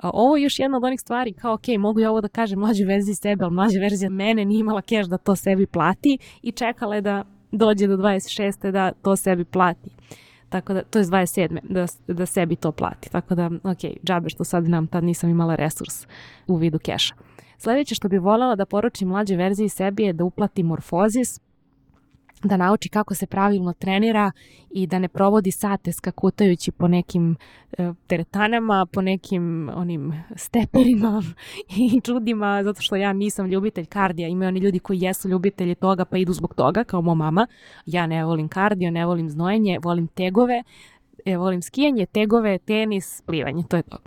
Ovo 0.03 0.37
je 0.37 0.43
još 0.43 0.59
jedna 0.59 0.77
od 0.77 0.83
onih 0.83 0.99
stvari 0.99 1.33
kao, 1.33 1.53
ok, 1.53 1.67
mogu 1.79 1.99
ja 1.99 2.11
ovo 2.11 2.21
da 2.21 2.27
kažem 2.27 2.59
mlađu 2.59 2.85
verziji 2.87 3.15
sebe, 3.15 3.43
ali 3.43 3.53
mlađa 3.53 3.79
verzija 3.79 4.09
mene 4.09 4.45
nije 4.45 4.59
imala 4.59 4.81
keš 4.81 5.07
da 5.07 5.17
to 5.17 5.35
sebi 5.35 5.65
plati 5.65 6.17
i 6.41 6.51
čekala 6.51 6.95
je 6.95 7.01
da 7.01 7.23
dođe 7.51 7.87
do 7.87 7.97
26. 7.97 8.71
da 8.71 8.91
to 8.91 9.15
sebi 9.15 9.45
plati. 9.45 9.89
Tako 10.49 10.73
da, 10.73 10.83
to 10.83 10.99
je 10.99 11.05
27. 11.05 11.59
Da, 11.69 11.85
da 12.13 12.25
sebi 12.25 12.55
to 12.55 12.71
plati. 12.71 13.09
Tako 13.09 13.35
da, 13.35 13.49
ok, 13.63 13.77
džabe 14.03 14.29
što 14.29 14.43
sad 14.43 14.69
nam 14.69 14.87
tad 14.87 15.03
nisam 15.03 15.29
imala 15.29 15.55
resurs 15.55 16.07
u 16.47 16.55
vidu 16.55 16.79
keša. 16.79 17.15
Sledeće 17.61 17.95
što 17.95 18.07
bi 18.07 18.17
voljela 18.17 18.55
da 18.55 18.65
poručim 18.65 19.07
mlađe 19.07 19.35
verziji 19.35 19.69
sebi 19.69 20.03
je 20.03 20.13
da 20.13 20.23
uplati 20.23 20.63
morfozis, 20.63 21.39
da 22.43 22.57
nauči 22.57 22.89
kako 22.89 23.15
se 23.15 23.25
pravilno 23.25 23.73
trenira 23.73 24.31
i 24.71 24.87
da 24.87 24.99
ne 24.99 25.07
provodi 25.07 25.51
sate 25.51 25.91
skakutajući 25.91 26.71
po 26.71 26.87
nekim 26.87 27.35
e, 27.77 27.91
teretanama, 28.07 28.85
po 28.85 29.01
nekim 29.01 29.69
onim 29.75 30.13
steperima 30.35 31.23
i 31.95 32.01
čudima, 32.01 32.63
zato 32.63 32.81
što 32.81 32.95
ja 32.95 33.13
nisam 33.13 33.47
ljubitelj 33.47 33.85
kardija. 33.85 34.27
Imaju 34.27 34.47
oni 34.47 34.59
ljudi 34.59 34.79
koji 34.79 34.99
jesu 35.01 35.29
ljubitelji 35.29 35.75
toga 35.75 36.05
pa 36.05 36.17
idu 36.17 36.33
zbog 36.33 36.53
toga, 36.53 36.83
kao 36.83 37.01
mo 37.01 37.15
mama. 37.15 37.47
Ja 37.85 38.07
ne 38.07 38.25
volim 38.25 38.47
kardio, 38.47 38.91
ne 38.91 39.05
volim 39.05 39.29
znojenje, 39.29 39.79
volim 39.83 40.07
tegove, 40.07 40.63
e, 41.25 41.37
volim 41.37 41.61
skijanje, 41.61 42.05
tegove, 42.05 42.57
tenis, 42.57 43.21
plivanje, 43.25 43.63
to 43.69 43.77
je 43.77 43.83
to. 43.83 43.97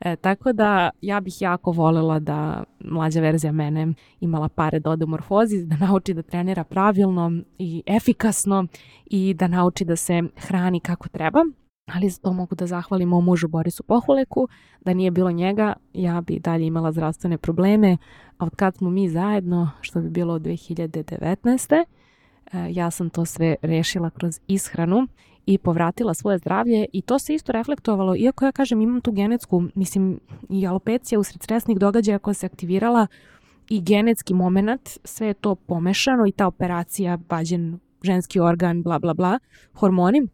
E, 0.00 0.16
tako 0.16 0.52
da 0.52 0.90
ja 1.00 1.20
bih 1.20 1.42
jako 1.42 1.70
volela 1.70 2.18
da 2.18 2.64
mlađa 2.80 3.20
verzija 3.20 3.52
mene 3.52 3.94
imala 4.20 4.48
pare 4.48 4.80
da 4.80 4.90
ode 4.90 5.04
u 5.04 5.08
morfozis, 5.08 5.66
da 5.66 5.76
nauči 5.76 6.14
da 6.14 6.22
trenira 6.22 6.64
pravilno 6.64 7.32
i 7.58 7.82
efikasno 7.86 8.66
i 9.06 9.34
da 9.34 9.48
nauči 9.48 9.84
da 9.84 9.96
se 9.96 10.22
hrani 10.36 10.80
kako 10.80 11.08
treba. 11.08 11.40
Ali 11.94 12.10
za 12.10 12.20
to 12.20 12.32
mogu 12.32 12.54
da 12.54 12.66
zahvalim 12.66 13.08
mom 13.08 13.24
mužu 13.24 13.48
Borisu 13.48 13.82
Pohuleku, 13.82 14.48
da 14.84 14.94
nije 14.94 15.10
bilo 15.10 15.30
njega, 15.30 15.74
ja 15.92 16.20
bi 16.20 16.38
dalje 16.38 16.66
imala 16.66 16.92
zdravstvene 16.92 17.38
probleme, 17.38 17.96
a 18.38 18.44
od 18.44 18.56
kad 18.56 18.76
smo 18.76 18.90
mi 18.90 19.08
zajedno, 19.08 19.70
što 19.80 20.00
bi 20.00 20.10
bilo 20.10 20.34
od 20.34 20.42
2019. 20.42 21.74
E, 21.76 21.84
ja 22.70 22.90
sam 22.90 23.10
to 23.10 23.24
sve 23.24 23.56
rešila 23.62 24.10
kroz 24.10 24.40
ishranu 24.46 25.06
i 25.46 25.58
povratila 25.58 26.14
svoje 26.14 26.38
zdravlje 26.38 26.86
i 26.92 27.02
to 27.02 27.18
se 27.18 27.34
isto 27.34 27.52
reflektovalo, 27.52 28.16
iako 28.16 28.44
ja 28.44 28.52
kažem 28.52 28.80
imam 28.80 29.00
tu 29.00 29.12
genetsku, 29.12 29.62
mislim 29.74 30.20
i 30.48 30.66
alopecija 30.66 31.18
usred 31.18 31.42
stresnih 31.42 31.78
događaja 31.78 32.18
koja 32.18 32.34
se 32.34 32.46
aktivirala 32.46 33.06
i 33.68 33.80
genetski 33.80 34.34
moment, 34.34 34.98
sve 35.04 35.26
je 35.26 35.34
to 35.34 35.54
pomešano 35.54 36.26
i 36.26 36.32
ta 36.32 36.46
operacija, 36.46 37.16
bađen 37.16 37.78
ženski 38.02 38.40
organ, 38.40 38.82
bla 38.82 38.98
bla 38.98 39.14
bla, 39.14 39.38
hormoni, 39.74 40.28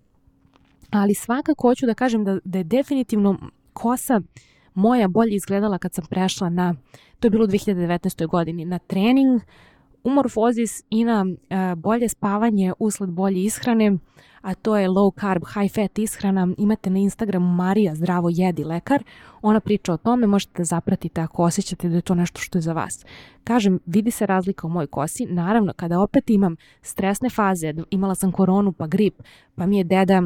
ali 0.90 1.14
svakako 1.14 1.68
hoću 1.68 1.86
da 1.86 1.94
kažem 1.94 2.24
da, 2.24 2.38
da 2.44 2.58
je 2.58 2.64
definitivno 2.64 3.38
kosa 3.72 4.20
moja 4.74 5.08
bolje 5.08 5.34
izgledala 5.34 5.78
kad 5.78 5.94
sam 5.94 6.04
prešla 6.10 6.48
na, 6.48 6.74
to 7.20 7.26
je 7.26 7.30
bilo 7.30 7.44
u 7.44 7.48
2019. 7.48 8.26
godini, 8.26 8.64
na 8.64 8.78
trening, 8.78 9.40
umorfozis 10.04 10.82
i 10.90 11.04
na 11.04 11.26
uh, 11.26 11.78
bolje 11.78 12.08
spavanje 12.08 12.72
usled 12.78 13.10
bolje 13.10 13.44
ishrane, 13.44 13.98
a 14.42 14.54
to 14.54 14.76
je 14.76 14.88
low 14.88 15.20
carb, 15.20 15.44
high 15.54 15.74
fat 15.74 15.98
ishrana. 15.98 16.48
Imate 16.58 16.90
na 16.90 16.98
Instagramu 16.98 17.46
Marija 17.46 17.94
Zdravo 17.94 18.28
jedi 18.32 18.64
lekar. 18.64 19.04
Ona 19.42 19.60
priča 19.60 19.92
o 19.92 19.96
tome, 19.96 20.26
možete 20.26 20.52
da 20.56 20.64
zapratite 20.64 21.20
ako 21.20 21.42
osjećate 21.42 21.88
da 21.88 21.96
je 21.96 22.02
to 22.02 22.14
nešto 22.14 22.40
što 22.40 22.58
je 22.58 22.62
za 22.62 22.72
vas. 22.72 23.04
Kažem, 23.44 23.78
vidi 23.86 24.10
se 24.10 24.26
razlika 24.26 24.66
u 24.66 24.70
mojoj 24.70 24.86
kosi. 24.86 25.26
Naravno, 25.26 25.72
kada 25.72 26.00
opet 26.00 26.30
imam 26.30 26.56
stresne 26.82 27.30
faze, 27.30 27.74
imala 27.90 28.14
sam 28.14 28.32
koronu 28.32 28.72
pa 28.72 28.86
grip, 28.86 29.22
pa 29.54 29.66
mi 29.66 29.78
je 29.78 29.84
deda 29.84 30.22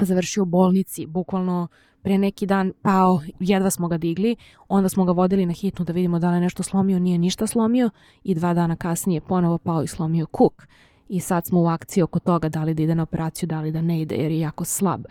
završio 0.00 0.42
u 0.42 0.46
bolnici, 0.46 1.06
bukvalno 1.06 1.68
pre 2.02 2.18
neki 2.18 2.46
dan 2.46 2.72
pao, 2.82 3.20
jedva 3.40 3.70
smo 3.70 3.88
ga 3.88 3.98
digli, 3.98 4.36
onda 4.68 4.88
smo 4.88 5.04
ga 5.04 5.12
vodili 5.12 5.46
na 5.46 5.52
hitnu 5.52 5.84
da 5.84 5.92
vidimo 5.92 6.18
da 6.18 6.30
li 6.30 6.36
je 6.36 6.40
nešto 6.40 6.62
slomio, 6.62 6.98
nije 6.98 7.18
ništa 7.18 7.46
slomio 7.46 7.90
i 8.24 8.34
dva 8.34 8.54
dana 8.54 8.76
kasnije 8.76 9.20
ponovo 9.20 9.58
pao 9.58 9.82
i 9.82 9.86
slomio 9.86 10.26
kuk. 10.26 10.66
I 11.08 11.20
sad 11.20 11.46
smo 11.46 11.60
u 11.60 11.66
akciji 11.66 12.02
oko 12.02 12.18
toga 12.18 12.48
da 12.48 12.64
li 12.64 12.74
da 12.74 12.82
ide 12.82 12.94
na 12.94 13.02
operaciju, 13.02 13.46
da 13.46 13.60
li 13.60 13.72
da 13.72 13.82
ne 13.82 14.00
ide 14.00 14.14
jer 14.14 14.32
je 14.32 14.40
jako 14.40 14.64
slab. 14.64 15.04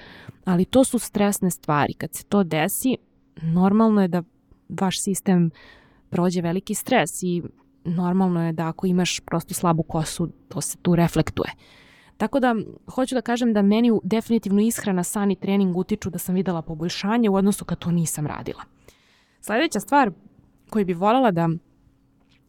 Ali 0.45 0.65
to 0.65 0.83
su 0.83 0.99
stresne 0.99 1.51
stvari. 1.51 1.93
Kad 1.93 2.13
se 2.13 2.23
to 2.23 2.43
desi, 2.43 2.97
normalno 3.41 4.01
je 4.01 4.07
da 4.07 4.23
vaš 4.69 5.01
sistem 5.01 5.51
prođe 6.09 6.41
veliki 6.41 6.75
stres 6.75 7.23
i 7.23 7.43
normalno 7.83 8.45
je 8.45 8.53
da 8.53 8.67
ako 8.67 8.87
imaš 8.87 9.19
prosto 9.19 9.53
slabu 9.53 9.83
kosu, 9.83 10.29
to 10.47 10.61
se 10.61 10.77
tu 10.77 10.95
reflektuje. 10.95 11.51
Tako 12.19 12.39
da, 12.39 12.55
hoću 12.95 13.15
da 13.15 13.21
kažem 13.21 13.53
da 13.53 13.61
meni 13.61 13.91
definitivno 14.03 14.61
ishrana, 14.61 15.03
san 15.03 15.31
i 15.31 15.35
trening 15.35 15.77
utiču 15.77 16.09
da 16.09 16.19
sam 16.19 16.35
videla 16.35 16.61
poboljšanje 16.61 17.29
u 17.29 17.35
odnosu 17.35 17.65
kad 17.65 17.79
to 17.79 17.91
nisam 17.91 18.27
radila. 18.27 18.63
Sledeća 19.41 19.79
stvar 19.79 20.11
koju 20.69 20.85
bi 20.85 20.93
voljela 20.93 21.31
da 21.31 21.49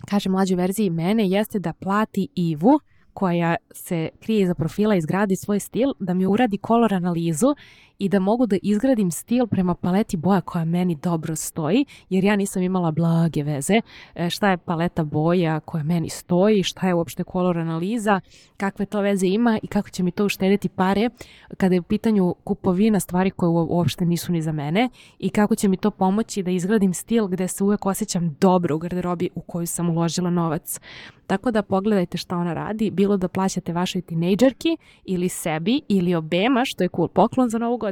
kažem 0.08 0.32
mlađoj 0.32 0.56
verziji 0.56 0.90
mene 0.90 1.28
jeste 1.28 1.58
da 1.58 1.72
plati 1.72 2.28
Ivu 2.34 2.80
koja 3.12 3.56
se 3.70 4.08
krije 4.20 4.42
iza 4.42 4.54
profila 4.54 4.94
i 4.94 5.00
zgradi 5.00 5.36
svoj 5.36 5.60
stil, 5.60 5.92
da 5.98 6.14
mi 6.14 6.26
uradi 6.26 6.58
kolor 6.58 6.94
analizu 6.94 7.54
i 8.00 8.08
da 8.08 8.18
mogu 8.18 8.46
da 8.46 8.56
izgradim 8.62 9.10
stil 9.10 9.46
prema 9.46 9.74
paleti 9.74 10.16
boja 10.16 10.40
koja 10.40 10.64
meni 10.64 10.94
dobro 10.94 11.36
stoji, 11.36 11.84
jer 12.10 12.24
ja 12.24 12.36
nisam 12.36 12.62
imala 12.62 12.90
blage 12.90 13.42
veze 13.42 13.80
e, 14.14 14.30
šta 14.30 14.50
je 14.50 14.56
paleta 14.56 15.04
boja 15.04 15.60
koja 15.60 15.84
meni 15.84 16.08
stoji, 16.08 16.62
šta 16.62 16.88
je 16.88 16.94
uopšte 16.94 17.24
kolor 17.24 17.58
analiza, 17.58 18.20
kakve 18.56 18.86
to 18.86 19.00
veze 19.00 19.26
ima 19.26 19.58
i 19.62 19.66
kako 19.66 19.90
će 19.90 20.02
mi 20.02 20.10
to 20.10 20.24
uštediti 20.24 20.68
pare 20.68 21.10
kada 21.56 21.74
je 21.74 21.80
u 21.80 21.82
pitanju 21.82 22.34
kupovina 22.44 23.00
stvari 23.00 23.30
koje 23.30 23.50
uopšte 23.50 24.06
nisu 24.06 24.32
ni 24.32 24.42
za 24.42 24.52
mene 24.52 24.88
i 25.18 25.30
kako 25.30 25.54
će 25.54 25.68
mi 25.68 25.76
to 25.76 25.90
pomoći 25.90 26.42
da 26.42 26.50
izgradim 26.50 26.94
stil 26.94 27.26
gde 27.26 27.48
se 27.48 27.64
uvek 27.64 27.86
osjećam 27.86 28.36
dobro 28.40 28.74
u 28.74 28.78
garderobi 28.78 29.28
u 29.34 29.40
koju 29.40 29.66
sam 29.66 29.90
uložila 29.90 30.30
novac. 30.30 30.80
Tako 31.26 31.50
da 31.50 31.62
pogledajte 31.62 32.18
šta 32.18 32.36
ona 32.36 32.54
radi, 32.54 32.90
bilo 32.90 33.16
da 33.16 33.28
plaćate 33.28 33.72
vašoj 33.72 34.02
tinejdžerki 34.02 34.76
ili 35.04 35.28
sebi 35.28 35.80
ili 35.88 36.14
obema, 36.14 36.64
što 36.64 36.84
je 36.84 36.88
cool 36.96 37.08
poklon 37.08 37.48
za 37.48 37.58
novu 37.58 37.76
godinu, 37.76 37.89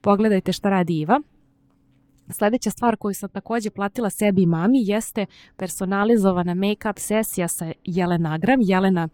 pogledajte 0.00 0.52
šta 0.52 0.70
radi 0.70 1.00
Iva. 1.00 1.20
Sledeća 2.30 2.70
stvar 2.70 2.96
koju 2.96 3.14
sam 3.14 3.28
takođe 3.28 3.70
platila 3.70 4.10
sebi 4.10 4.42
i 4.42 4.46
mami 4.46 4.78
jeste 4.82 5.26
personalizovana 5.56 6.54
make-up 6.54 6.98
sesija 6.98 7.48
sa 7.48 7.72
Jelenagram. 7.84 8.60
Jelena 8.62 9.08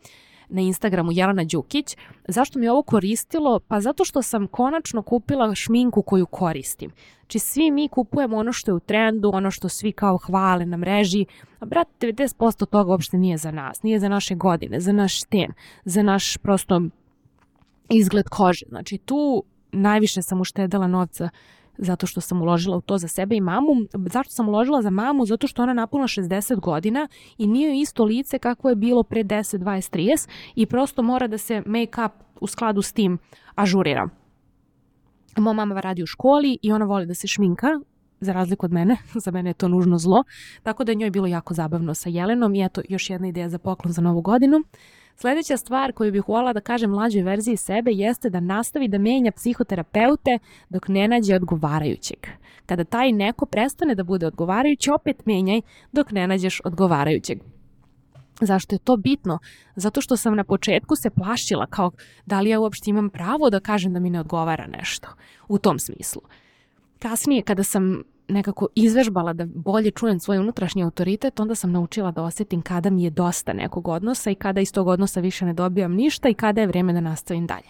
na 0.52 0.60
Instagramu 0.60 1.12
Jelena 1.12 1.44
Đukić. 1.44 1.96
Zašto 2.28 2.58
mi 2.58 2.66
je 2.66 2.72
ovo 2.72 2.82
koristilo? 2.82 3.60
Pa 3.60 3.80
zato 3.80 4.04
što 4.04 4.22
sam 4.22 4.46
konačno 4.46 5.02
kupila 5.02 5.54
šminku 5.54 6.02
koju 6.02 6.26
koristim. 6.26 6.90
Znači 7.20 7.38
svi 7.38 7.70
mi 7.70 7.88
kupujemo 7.88 8.36
ono 8.36 8.52
što 8.52 8.70
je 8.70 8.74
u 8.74 8.80
trendu, 8.80 9.30
ono 9.34 9.50
što 9.50 9.68
svi 9.68 9.92
kao 9.92 10.18
hvale 10.18 10.66
na 10.66 10.76
mreži, 10.76 11.26
a 11.58 11.66
brat 11.66 11.88
90% 12.00 12.66
toga 12.66 12.90
uopšte 12.90 13.16
nije 13.16 13.36
za 13.36 13.50
nas, 13.50 13.82
nije 13.82 14.00
za 14.00 14.08
naše 14.08 14.34
godine, 14.34 14.80
za 14.80 14.92
naš 14.92 15.22
ten, 15.22 15.52
za 15.84 16.02
naš 16.02 16.36
prosto 16.36 16.82
izgled 17.88 18.28
kože. 18.28 18.66
Znači 18.68 18.98
tu 18.98 19.44
najviše 19.72 20.22
sam 20.22 20.40
uštedala 20.40 20.86
novca 20.86 21.28
zato 21.78 22.06
što 22.06 22.20
sam 22.20 22.42
uložila 22.42 22.76
u 22.76 22.80
to 22.80 22.98
za 22.98 23.08
sebe 23.08 23.36
i 23.36 23.40
mamu. 23.40 23.76
Zašto 24.12 24.32
sam 24.32 24.48
uložila 24.48 24.82
za 24.82 24.90
mamu? 24.90 25.26
Zato 25.26 25.46
što 25.46 25.62
ona 25.62 25.72
napuna 25.72 26.04
60 26.04 26.60
godina 26.60 27.08
i 27.38 27.46
nije 27.46 27.80
isto 27.80 28.04
lice 28.04 28.38
kako 28.38 28.68
je 28.68 28.76
bilo 28.76 29.02
pre 29.02 29.24
10, 29.24 29.58
20, 29.58 29.96
30 29.96 30.28
i 30.54 30.66
prosto 30.66 31.02
mora 31.02 31.26
da 31.26 31.38
se 31.38 31.62
make-up 31.66 32.10
u 32.40 32.46
skladu 32.46 32.82
s 32.82 32.92
tim 32.92 33.18
ažurira. 33.54 34.08
Moja 35.36 35.54
mama 35.54 35.80
radi 35.80 36.02
u 36.02 36.06
školi 36.06 36.58
i 36.62 36.72
ona 36.72 36.84
voli 36.84 37.06
da 37.06 37.14
se 37.14 37.26
šminka, 37.26 37.68
za 38.20 38.32
razliku 38.32 38.66
od 38.66 38.72
mene, 38.72 38.96
za 39.24 39.30
mene 39.30 39.50
je 39.50 39.54
to 39.54 39.68
nužno 39.68 39.98
zlo, 39.98 40.24
tako 40.62 40.84
da 40.84 40.92
je 40.92 40.96
njoj 40.96 41.10
bilo 41.10 41.26
jako 41.26 41.54
zabavno 41.54 41.94
sa 41.94 42.08
Jelenom 42.08 42.54
i 42.54 42.64
eto 42.64 42.82
još 42.88 43.10
jedna 43.10 43.28
ideja 43.28 43.48
za 43.48 43.58
poklon 43.58 43.92
za 43.92 44.02
novu 44.02 44.20
godinu. 44.20 44.62
Sledeća 45.16 45.56
stvar 45.56 45.92
koju 45.92 46.12
bih 46.12 46.28
volala 46.28 46.52
da 46.52 46.60
kažem 46.60 46.90
mlađoj 46.90 47.22
verziji 47.22 47.56
sebe 47.56 47.90
jeste 47.90 48.30
da 48.30 48.40
nastavi 48.40 48.88
da 48.88 48.98
menja 48.98 49.32
psihoterapeute 49.32 50.38
dok 50.68 50.88
ne 50.88 51.08
nađe 51.08 51.34
odgovarajućeg. 51.34 52.18
Kada 52.66 52.84
taj 52.84 53.12
neko 53.12 53.46
prestane 53.46 53.94
da 53.94 54.04
bude 54.04 54.26
odgovarajući, 54.26 54.90
opet 54.90 55.26
menjaj 55.26 55.60
dok 55.92 56.10
ne 56.10 56.26
nađeš 56.26 56.60
odgovarajućeg. 56.64 57.38
Zašto 58.40 58.74
je 58.74 58.78
to 58.78 58.96
bitno? 58.96 59.38
Zato 59.76 60.00
što 60.00 60.16
sam 60.16 60.36
na 60.36 60.44
početku 60.44 60.96
se 60.96 61.10
plašila 61.10 61.66
kao 61.66 61.90
da 62.26 62.40
li 62.40 62.50
ja 62.50 62.60
uopšte 62.60 62.90
imam 62.90 63.10
pravo 63.10 63.50
da 63.50 63.60
kažem 63.60 63.92
da 63.92 64.00
mi 64.00 64.10
ne 64.10 64.20
odgovara 64.20 64.66
nešto 64.66 65.08
u 65.48 65.58
tom 65.58 65.78
smislu. 65.78 66.22
Kasnije 66.98 67.42
kada 67.42 67.62
sam 67.62 68.02
nekako 68.28 68.68
izvežbala 68.74 69.32
da 69.32 69.46
bolje 69.46 69.90
čujem 69.90 70.20
svoj 70.20 70.38
unutrašnji 70.38 70.82
autoritet, 70.82 71.40
onda 71.40 71.54
sam 71.54 71.72
naučila 71.72 72.10
da 72.10 72.22
osjetim 72.22 72.62
kada 72.62 72.90
mi 72.90 73.04
je 73.04 73.10
dosta 73.10 73.52
nekog 73.52 73.88
odnosa 73.88 74.30
i 74.30 74.34
kada 74.34 74.60
iz 74.60 74.72
tog 74.72 74.88
odnosa 74.88 75.20
više 75.20 75.44
ne 75.44 75.52
dobijam 75.52 75.92
ništa 75.92 76.28
i 76.28 76.34
kada 76.34 76.60
je 76.60 76.66
vrijeme 76.66 76.92
da 76.92 77.00
nastavim 77.00 77.46
dalje. 77.46 77.66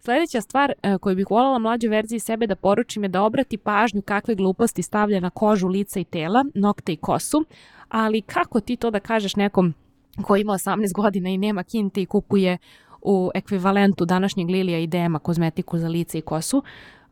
Sljedeća 0.00 0.40
stvar 0.40 0.72
e, 0.82 0.98
koju 0.98 1.16
bih 1.16 1.26
voljela 1.30 1.58
mlađoj 1.58 1.90
verziji 1.90 2.18
sebe 2.18 2.46
da 2.46 2.56
poručim 2.56 3.02
je 3.02 3.08
da 3.08 3.22
obrati 3.22 3.58
pažnju 3.58 4.02
kakve 4.02 4.34
gluposti 4.34 4.82
stavlja 4.82 5.20
na 5.20 5.30
kožu 5.30 5.68
lica 5.68 6.00
i 6.00 6.04
tela, 6.04 6.44
nokte 6.54 6.92
i 6.92 6.96
kosu, 6.96 7.44
ali 7.88 8.22
kako 8.22 8.60
ti 8.60 8.76
to 8.76 8.90
da 8.90 9.00
kažeš 9.00 9.36
nekom 9.36 9.74
koji 10.22 10.40
ima 10.40 10.52
18 10.52 10.92
godina 10.94 11.30
i 11.30 11.38
nema 11.38 11.62
kinte 11.62 12.02
i 12.02 12.06
kupuje 12.06 12.58
u 13.02 13.30
ekvivalentu 13.34 14.04
današnjeg 14.04 14.50
Lilija 14.50 14.78
i 14.78 14.86
Dema 14.86 15.18
kozmetiku 15.18 15.78
za 15.78 15.88
lice 15.88 16.18
i 16.18 16.22
kosu, 16.22 16.62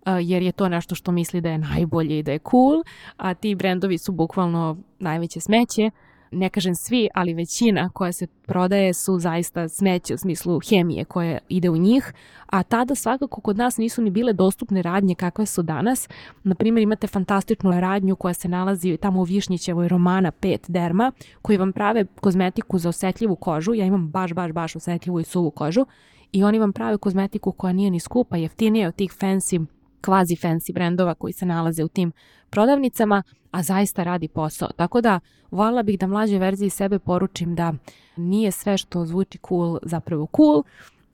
jer 0.06 0.42
je 0.42 0.52
to 0.52 0.68
nešto 0.68 0.94
što 0.94 1.12
misli 1.12 1.40
da 1.40 1.50
je 1.50 1.58
najbolje 1.58 2.18
i 2.18 2.22
da 2.22 2.32
je 2.32 2.38
cool, 2.50 2.82
a 3.16 3.34
ti 3.34 3.54
brendovi 3.54 3.98
su 3.98 4.12
bukvalno 4.12 4.76
najveće 4.98 5.40
smeće. 5.40 5.90
Ne 6.30 6.48
kažem 6.48 6.74
svi, 6.74 7.08
ali 7.14 7.34
većina 7.34 7.88
koja 7.88 8.12
se 8.12 8.26
prodaje 8.26 8.94
su 8.94 9.18
zaista 9.18 9.68
smeće 9.68 10.14
u 10.14 10.18
smislu 10.18 10.60
hemije 10.68 11.04
koje 11.04 11.38
ide 11.48 11.70
u 11.70 11.76
njih, 11.76 12.12
a 12.46 12.62
tada 12.62 12.94
svakako 12.94 13.40
kod 13.40 13.56
nas 13.56 13.76
nisu 13.76 14.02
ni 14.02 14.10
bile 14.10 14.32
dostupne 14.32 14.82
radnje 14.82 15.14
kakve 15.14 15.46
su 15.46 15.62
danas. 15.62 16.08
Na 16.44 16.54
primjer 16.54 16.82
imate 16.82 17.06
fantastičnu 17.06 17.80
radnju 17.80 18.16
koja 18.16 18.34
se 18.34 18.48
nalazi 18.48 18.96
tamo 18.96 19.20
u 19.20 19.24
Višnjićevoj 19.24 19.88
romana 19.88 20.32
5 20.40 20.58
derma 20.68 21.12
koji 21.42 21.58
vam 21.58 21.72
prave 21.72 22.04
kozmetiku 22.04 22.78
za 22.78 22.88
osjetljivu 22.88 23.36
kožu. 23.36 23.74
Ja 23.74 23.86
imam 23.86 24.08
baš, 24.08 24.32
baš, 24.32 24.52
baš 24.52 24.76
osjetljivu 24.76 25.20
i 25.20 25.24
suvu 25.24 25.50
kožu 25.50 25.86
i 26.32 26.44
oni 26.44 26.58
vam 26.58 26.72
prave 26.72 26.98
kozmetiku 26.98 27.52
koja 27.52 27.72
nije 27.72 27.90
ni 27.90 28.00
skupa, 28.00 28.36
jeftinije 28.36 28.88
od 28.88 28.94
tih 28.94 29.12
fancy 29.12 29.66
kvazi 30.04 30.36
fancy 30.36 30.72
brendova 30.72 31.14
koji 31.14 31.32
se 31.32 31.46
nalaze 31.46 31.84
u 31.84 31.88
tim 31.88 32.12
prodavnicama, 32.50 33.22
a 33.50 33.62
zaista 33.62 34.02
radi 34.02 34.28
posao. 34.28 34.68
Tako 34.76 35.00
da 35.00 35.20
voljela 35.50 35.82
bih 35.82 35.98
da 35.98 36.06
mlađoj 36.06 36.38
verziji 36.38 36.70
sebe 36.70 36.98
poručim 36.98 37.54
da 37.54 37.72
nije 38.16 38.50
sve 38.50 38.78
što 38.78 39.06
zvuči 39.06 39.38
cool 39.48 39.78
zapravo 39.82 40.26
cool 40.36 40.62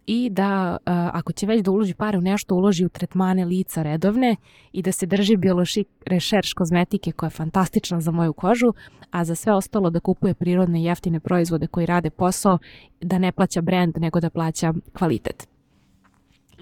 i 0.07 0.31
da 0.31 0.77
ako 1.13 1.33
će 1.33 1.47
već 1.47 1.63
da 1.63 1.71
uloži 1.71 1.95
pare 1.95 2.19
u 2.19 2.21
nešto, 2.21 2.55
uloži 2.55 2.85
u 2.85 2.89
tretmane 2.89 3.45
lica 3.45 3.83
redovne 3.83 4.37
i 4.73 4.83
da 4.83 4.93
se 4.93 5.07
drži 5.07 5.37
biološki 5.37 5.85
rešerš 6.07 6.53
kozmetike 6.53 7.13
koja 7.13 7.27
je 7.27 7.31
fantastična 7.31 8.01
za 8.01 8.11
moju 8.11 8.33
kožu, 8.33 8.73
a 9.11 9.25
za 9.25 9.35
sve 9.35 9.53
ostalo 9.53 9.91
da 9.91 10.01
kupuje 10.01 10.35
prirodne 10.35 10.83
jeftine 10.83 11.21
proizvode 11.21 11.67
koji 11.67 11.87
rade 11.87 12.11
posao, 12.11 12.59
da 13.01 13.19
ne 13.19 13.33
plaća 13.33 13.61
brand 13.61 13.95
nego 13.99 14.21
da 14.21 14.31
plaća 14.31 14.75
kvalitet. 14.93 15.50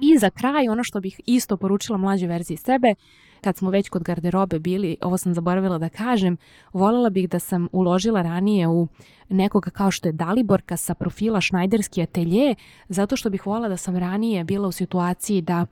I 0.01 0.19
za 0.19 0.31
kraj, 0.31 0.69
ono 0.69 0.85
što 0.85 1.01
bih 1.01 1.21
isto 1.27 1.57
poručila 1.57 1.99
mlađoj 1.99 2.29
verziji 2.29 2.57
sebe, 2.57 2.95
kad 3.41 3.57
smo 3.57 3.71
već 3.71 3.89
kod 3.89 4.03
garderobe 4.03 4.59
bili, 4.59 4.97
ovo 5.01 5.19
sam 5.19 5.35
zaboravila 5.35 5.79
da 5.79 5.89
kažem, 5.89 6.37
voljela 6.73 7.11
bih 7.11 7.29
da 7.29 7.39
sam 7.39 7.69
uložila 7.73 8.23
ranije 8.23 8.69
u 8.69 8.89
nekoga 9.29 9.71
kao 9.71 9.91
što 9.91 10.09
je 10.09 10.13
Daliborka 10.13 10.77
sa 10.77 10.95
profila 10.95 11.41
Schneiderski 11.41 12.03
atelje, 12.03 12.55
zato 12.89 13.17
što 13.17 13.31
bih 13.31 13.47
voljela 13.47 13.69
da 13.69 13.77
sam 13.77 13.97
ranije 13.97 14.45
bila 14.45 14.69
u 14.69 14.73
situaciji 14.73 15.43
da 15.43 15.67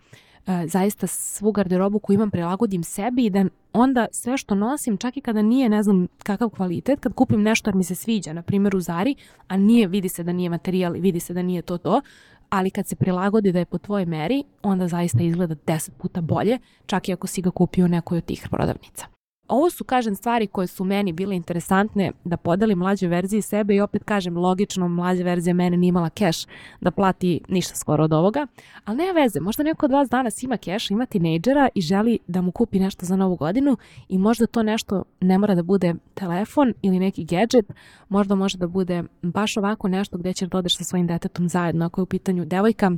e, 0.47 0.67
zaista 0.67 1.07
svu 1.07 1.53
garderobu 1.53 1.99
koju 1.99 2.15
imam 2.15 2.31
prilagodim 2.31 2.85
sebi 2.85 3.25
i 3.25 3.31
da 3.31 3.45
onda 3.73 4.07
sve 4.11 4.37
što 4.37 4.55
nosim, 4.55 4.97
čak 4.97 5.17
i 5.17 5.21
kada 5.21 5.43
nije 5.43 5.69
ne 5.69 5.83
znam 5.83 6.07
kakav 6.23 6.49
kvalitet, 6.49 7.01
kad 7.01 7.15
kupim 7.15 7.43
nešto 7.43 7.71
jer 7.71 7.75
mi 7.75 7.85
se 7.85 7.95
sviđa, 7.95 8.33
na 8.33 8.43
primjer 8.43 8.77
u 8.77 8.81
Zari, 8.81 9.15
a 9.49 9.57
nije, 9.57 9.87
vidi 9.87 10.09
se 10.09 10.23
da 10.23 10.33
nije 10.33 10.51
materijal 10.51 10.97
i 10.97 11.01
vidi 11.01 11.21
se 11.21 11.35
da 11.35 11.43
nije 11.43 11.63
to 11.63 11.79
to, 11.79 12.01
ali 12.51 12.71
kad 12.71 12.87
se 12.87 12.97
prilagodi 12.97 13.53
da 13.53 13.59
je 13.59 13.65
po 13.65 13.79
tvojoj 13.79 14.07
meri, 14.07 14.45
onda 14.63 14.89
zaista 14.89 15.23
izgleda 15.23 15.55
deset 15.67 15.95
puta 15.97 16.21
bolje, 16.21 16.59
čak 16.87 17.09
i 17.09 17.13
ako 17.13 17.27
si 17.27 17.43
ga 17.43 17.51
kupio 17.51 17.85
u 17.85 17.89
nekoj 17.89 18.19
od 18.19 18.25
tih 18.25 18.49
prodavnica. 18.51 19.16
Ovo 19.49 19.71
su, 19.71 19.85
kažem, 19.85 20.15
stvari 20.15 20.47
koje 20.47 20.67
su 20.67 20.85
meni 20.85 21.13
bile 21.13 21.37
interesantne 21.37 22.13
da 22.25 22.37
podelim 22.37 22.79
mlađe 22.79 23.09
verzije 23.09 23.43
sebe 23.43 23.75
i 23.75 23.81
opet 23.81 24.05
kažem, 24.05 24.37
logično, 24.37 24.89
mlađa 24.89 25.25
verzija 25.25 25.55
mene 25.55 25.77
nije 25.77 25.89
imala 25.89 26.11
keš 26.11 26.47
da 26.81 26.91
plati 26.91 27.41
ništa 27.49 27.75
skoro 27.75 28.05
od 28.05 28.13
ovoga, 28.13 28.47
ali 28.85 28.97
nema 28.97 29.21
veze, 29.21 29.41
možda 29.41 29.63
neko 29.63 29.87
od 29.87 29.93
vas 29.93 30.09
danas 30.09 30.43
ima 30.43 30.57
keš, 30.57 30.91
ima 30.91 31.07
tinejdžera 31.07 31.69
i 31.75 31.81
želi 31.81 32.19
da 32.27 32.41
mu 32.41 32.53
kupi 32.53 32.81
nešto 32.81 33.07
za 33.07 33.17
novu 33.17 33.37
godinu 33.37 33.77
i 34.09 34.19
možda 34.19 34.47
to 34.47 34.63
nešto 34.63 35.05
ne 35.21 35.39
mora 35.39 35.55
da 35.55 35.63
bude 35.63 35.95
telefon 36.15 36.75
ili 36.83 36.99
neki 36.99 37.25
gadget, 37.25 37.73
možda 38.09 38.35
može 38.35 38.59
da 38.59 38.67
bude 38.67 39.03
baš 39.23 39.57
ovako 39.57 39.89
nešto 39.89 40.19
gdje 40.19 40.33
ćeš 40.33 40.49
da 40.49 40.59
odeš 40.59 40.77
sa 40.77 40.85
svojim 40.85 41.07
detetom 41.07 41.49
zajedno 41.49 41.87
ako 41.87 42.01
je 42.01 42.03
u 42.03 42.07
pitanju 42.07 42.45
devojka 42.45 42.91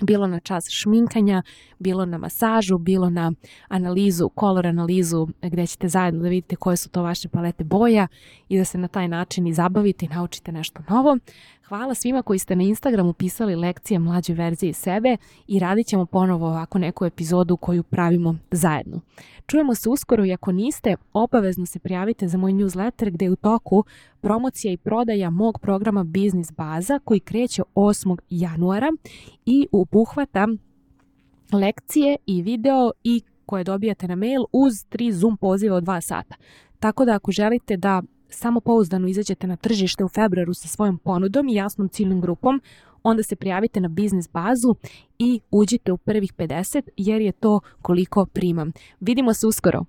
bilo 0.00 0.26
na 0.26 0.40
čas 0.40 0.70
šminkanja, 0.70 1.42
bilo 1.78 2.04
na 2.06 2.18
masažu, 2.18 2.78
bilo 2.78 3.10
na 3.10 3.32
analizu, 3.68 4.28
kolor 4.28 4.66
analizu 4.66 5.28
gdje 5.42 5.66
ćete 5.66 5.88
zajedno 5.88 6.22
da 6.22 6.28
vidite 6.28 6.56
koje 6.56 6.76
su 6.76 6.88
to 6.88 7.02
vaše 7.02 7.28
palete 7.28 7.64
boja 7.64 8.06
i 8.48 8.58
da 8.58 8.64
se 8.64 8.78
na 8.78 8.88
taj 8.88 9.08
način 9.08 9.46
i 9.46 9.54
zabavite 9.54 10.06
i 10.06 10.08
naučite 10.08 10.52
nešto 10.52 10.82
novo. 10.88 11.18
Hvala 11.68 11.94
svima 11.94 12.22
koji 12.22 12.38
ste 12.38 12.56
na 12.56 12.62
Instagramu 12.62 13.12
pisali 13.12 13.56
lekcije 13.56 13.98
mlađe 13.98 14.34
verzije 14.34 14.72
sebe 14.72 15.16
i 15.46 15.58
radit 15.58 15.86
ćemo 15.86 16.06
ponovo 16.06 16.46
ovako 16.46 16.78
neku 16.78 17.04
epizodu 17.04 17.56
koju 17.56 17.82
pravimo 17.82 18.36
zajedno. 18.50 19.00
Čujemo 19.46 19.74
se 19.74 19.88
uskoro 19.88 20.24
i 20.24 20.32
ako 20.32 20.52
niste, 20.52 20.96
obavezno 21.12 21.66
se 21.66 21.78
prijavite 21.78 22.28
za 22.28 22.38
moj 22.38 22.52
newsletter 22.52 23.10
gdje 23.10 23.26
je 23.26 23.30
u 23.30 23.36
toku 23.36 23.84
promocija 24.20 24.72
i 24.72 24.76
prodaja 24.76 25.30
mog 25.30 25.58
programa 25.58 26.04
Biznis 26.04 26.52
Baza 26.52 26.98
koji 27.04 27.20
kreće 27.20 27.62
8. 27.74 28.18
januara 28.30 28.88
i 29.46 29.66
obuhvata 29.72 30.48
lekcije 31.52 32.16
i 32.26 32.42
video 32.42 32.90
i 33.04 33.22
koje 33.46 33.64
dobijate 33.64 34.08
na 34.08 34.16
mail 34.16 34.42
uz 34.52 34.84
tri 34.88 35.12
Zoom 35.12 35.36
poziva 35.36 35.76
od 35.76 35.84
2 35.84 36.00
sata. 36.00 36.34
Tako 36.78 37.04
da 37.04 37.14
ako 37.14 37.32
želite 37.32 37.76
da 37.76 38.02
samo 38.34 38.60
pouzdano 38.60 39.08
izađete 39.08 39.46
na 39.46 39.56
tržište 39.56 40.04
u 40.04 40.08
februaru 40.08 40.54
sa 40.54 40.68
svojom 40.68 40.98
ponudom 40.98 41.48
i 41.48 41.54
jasnom 41.54 41.88
ciljnom 41.88 42.20
grupom, 42.20 42.62
onda 43.02 43.22
se 43.22 43.36
prijavite 43.36 43.80
na 43.80 43.88
biznis 43.88 44.28
bazu 44.32 44.74
i 45.18 45.40
uđite 45.50 45.92
u 45.92 45.98
prvih 45.98 46.32
50 46.32 46.88
jer 46.96 47.20
je 47.20 47.32
to 47.32 47.60
koliko 47.82 48.26
primam. 48.26 48.72
Vidimo 49.00 49.34
se 49.34 49.46
uskoro. 49.46 49.84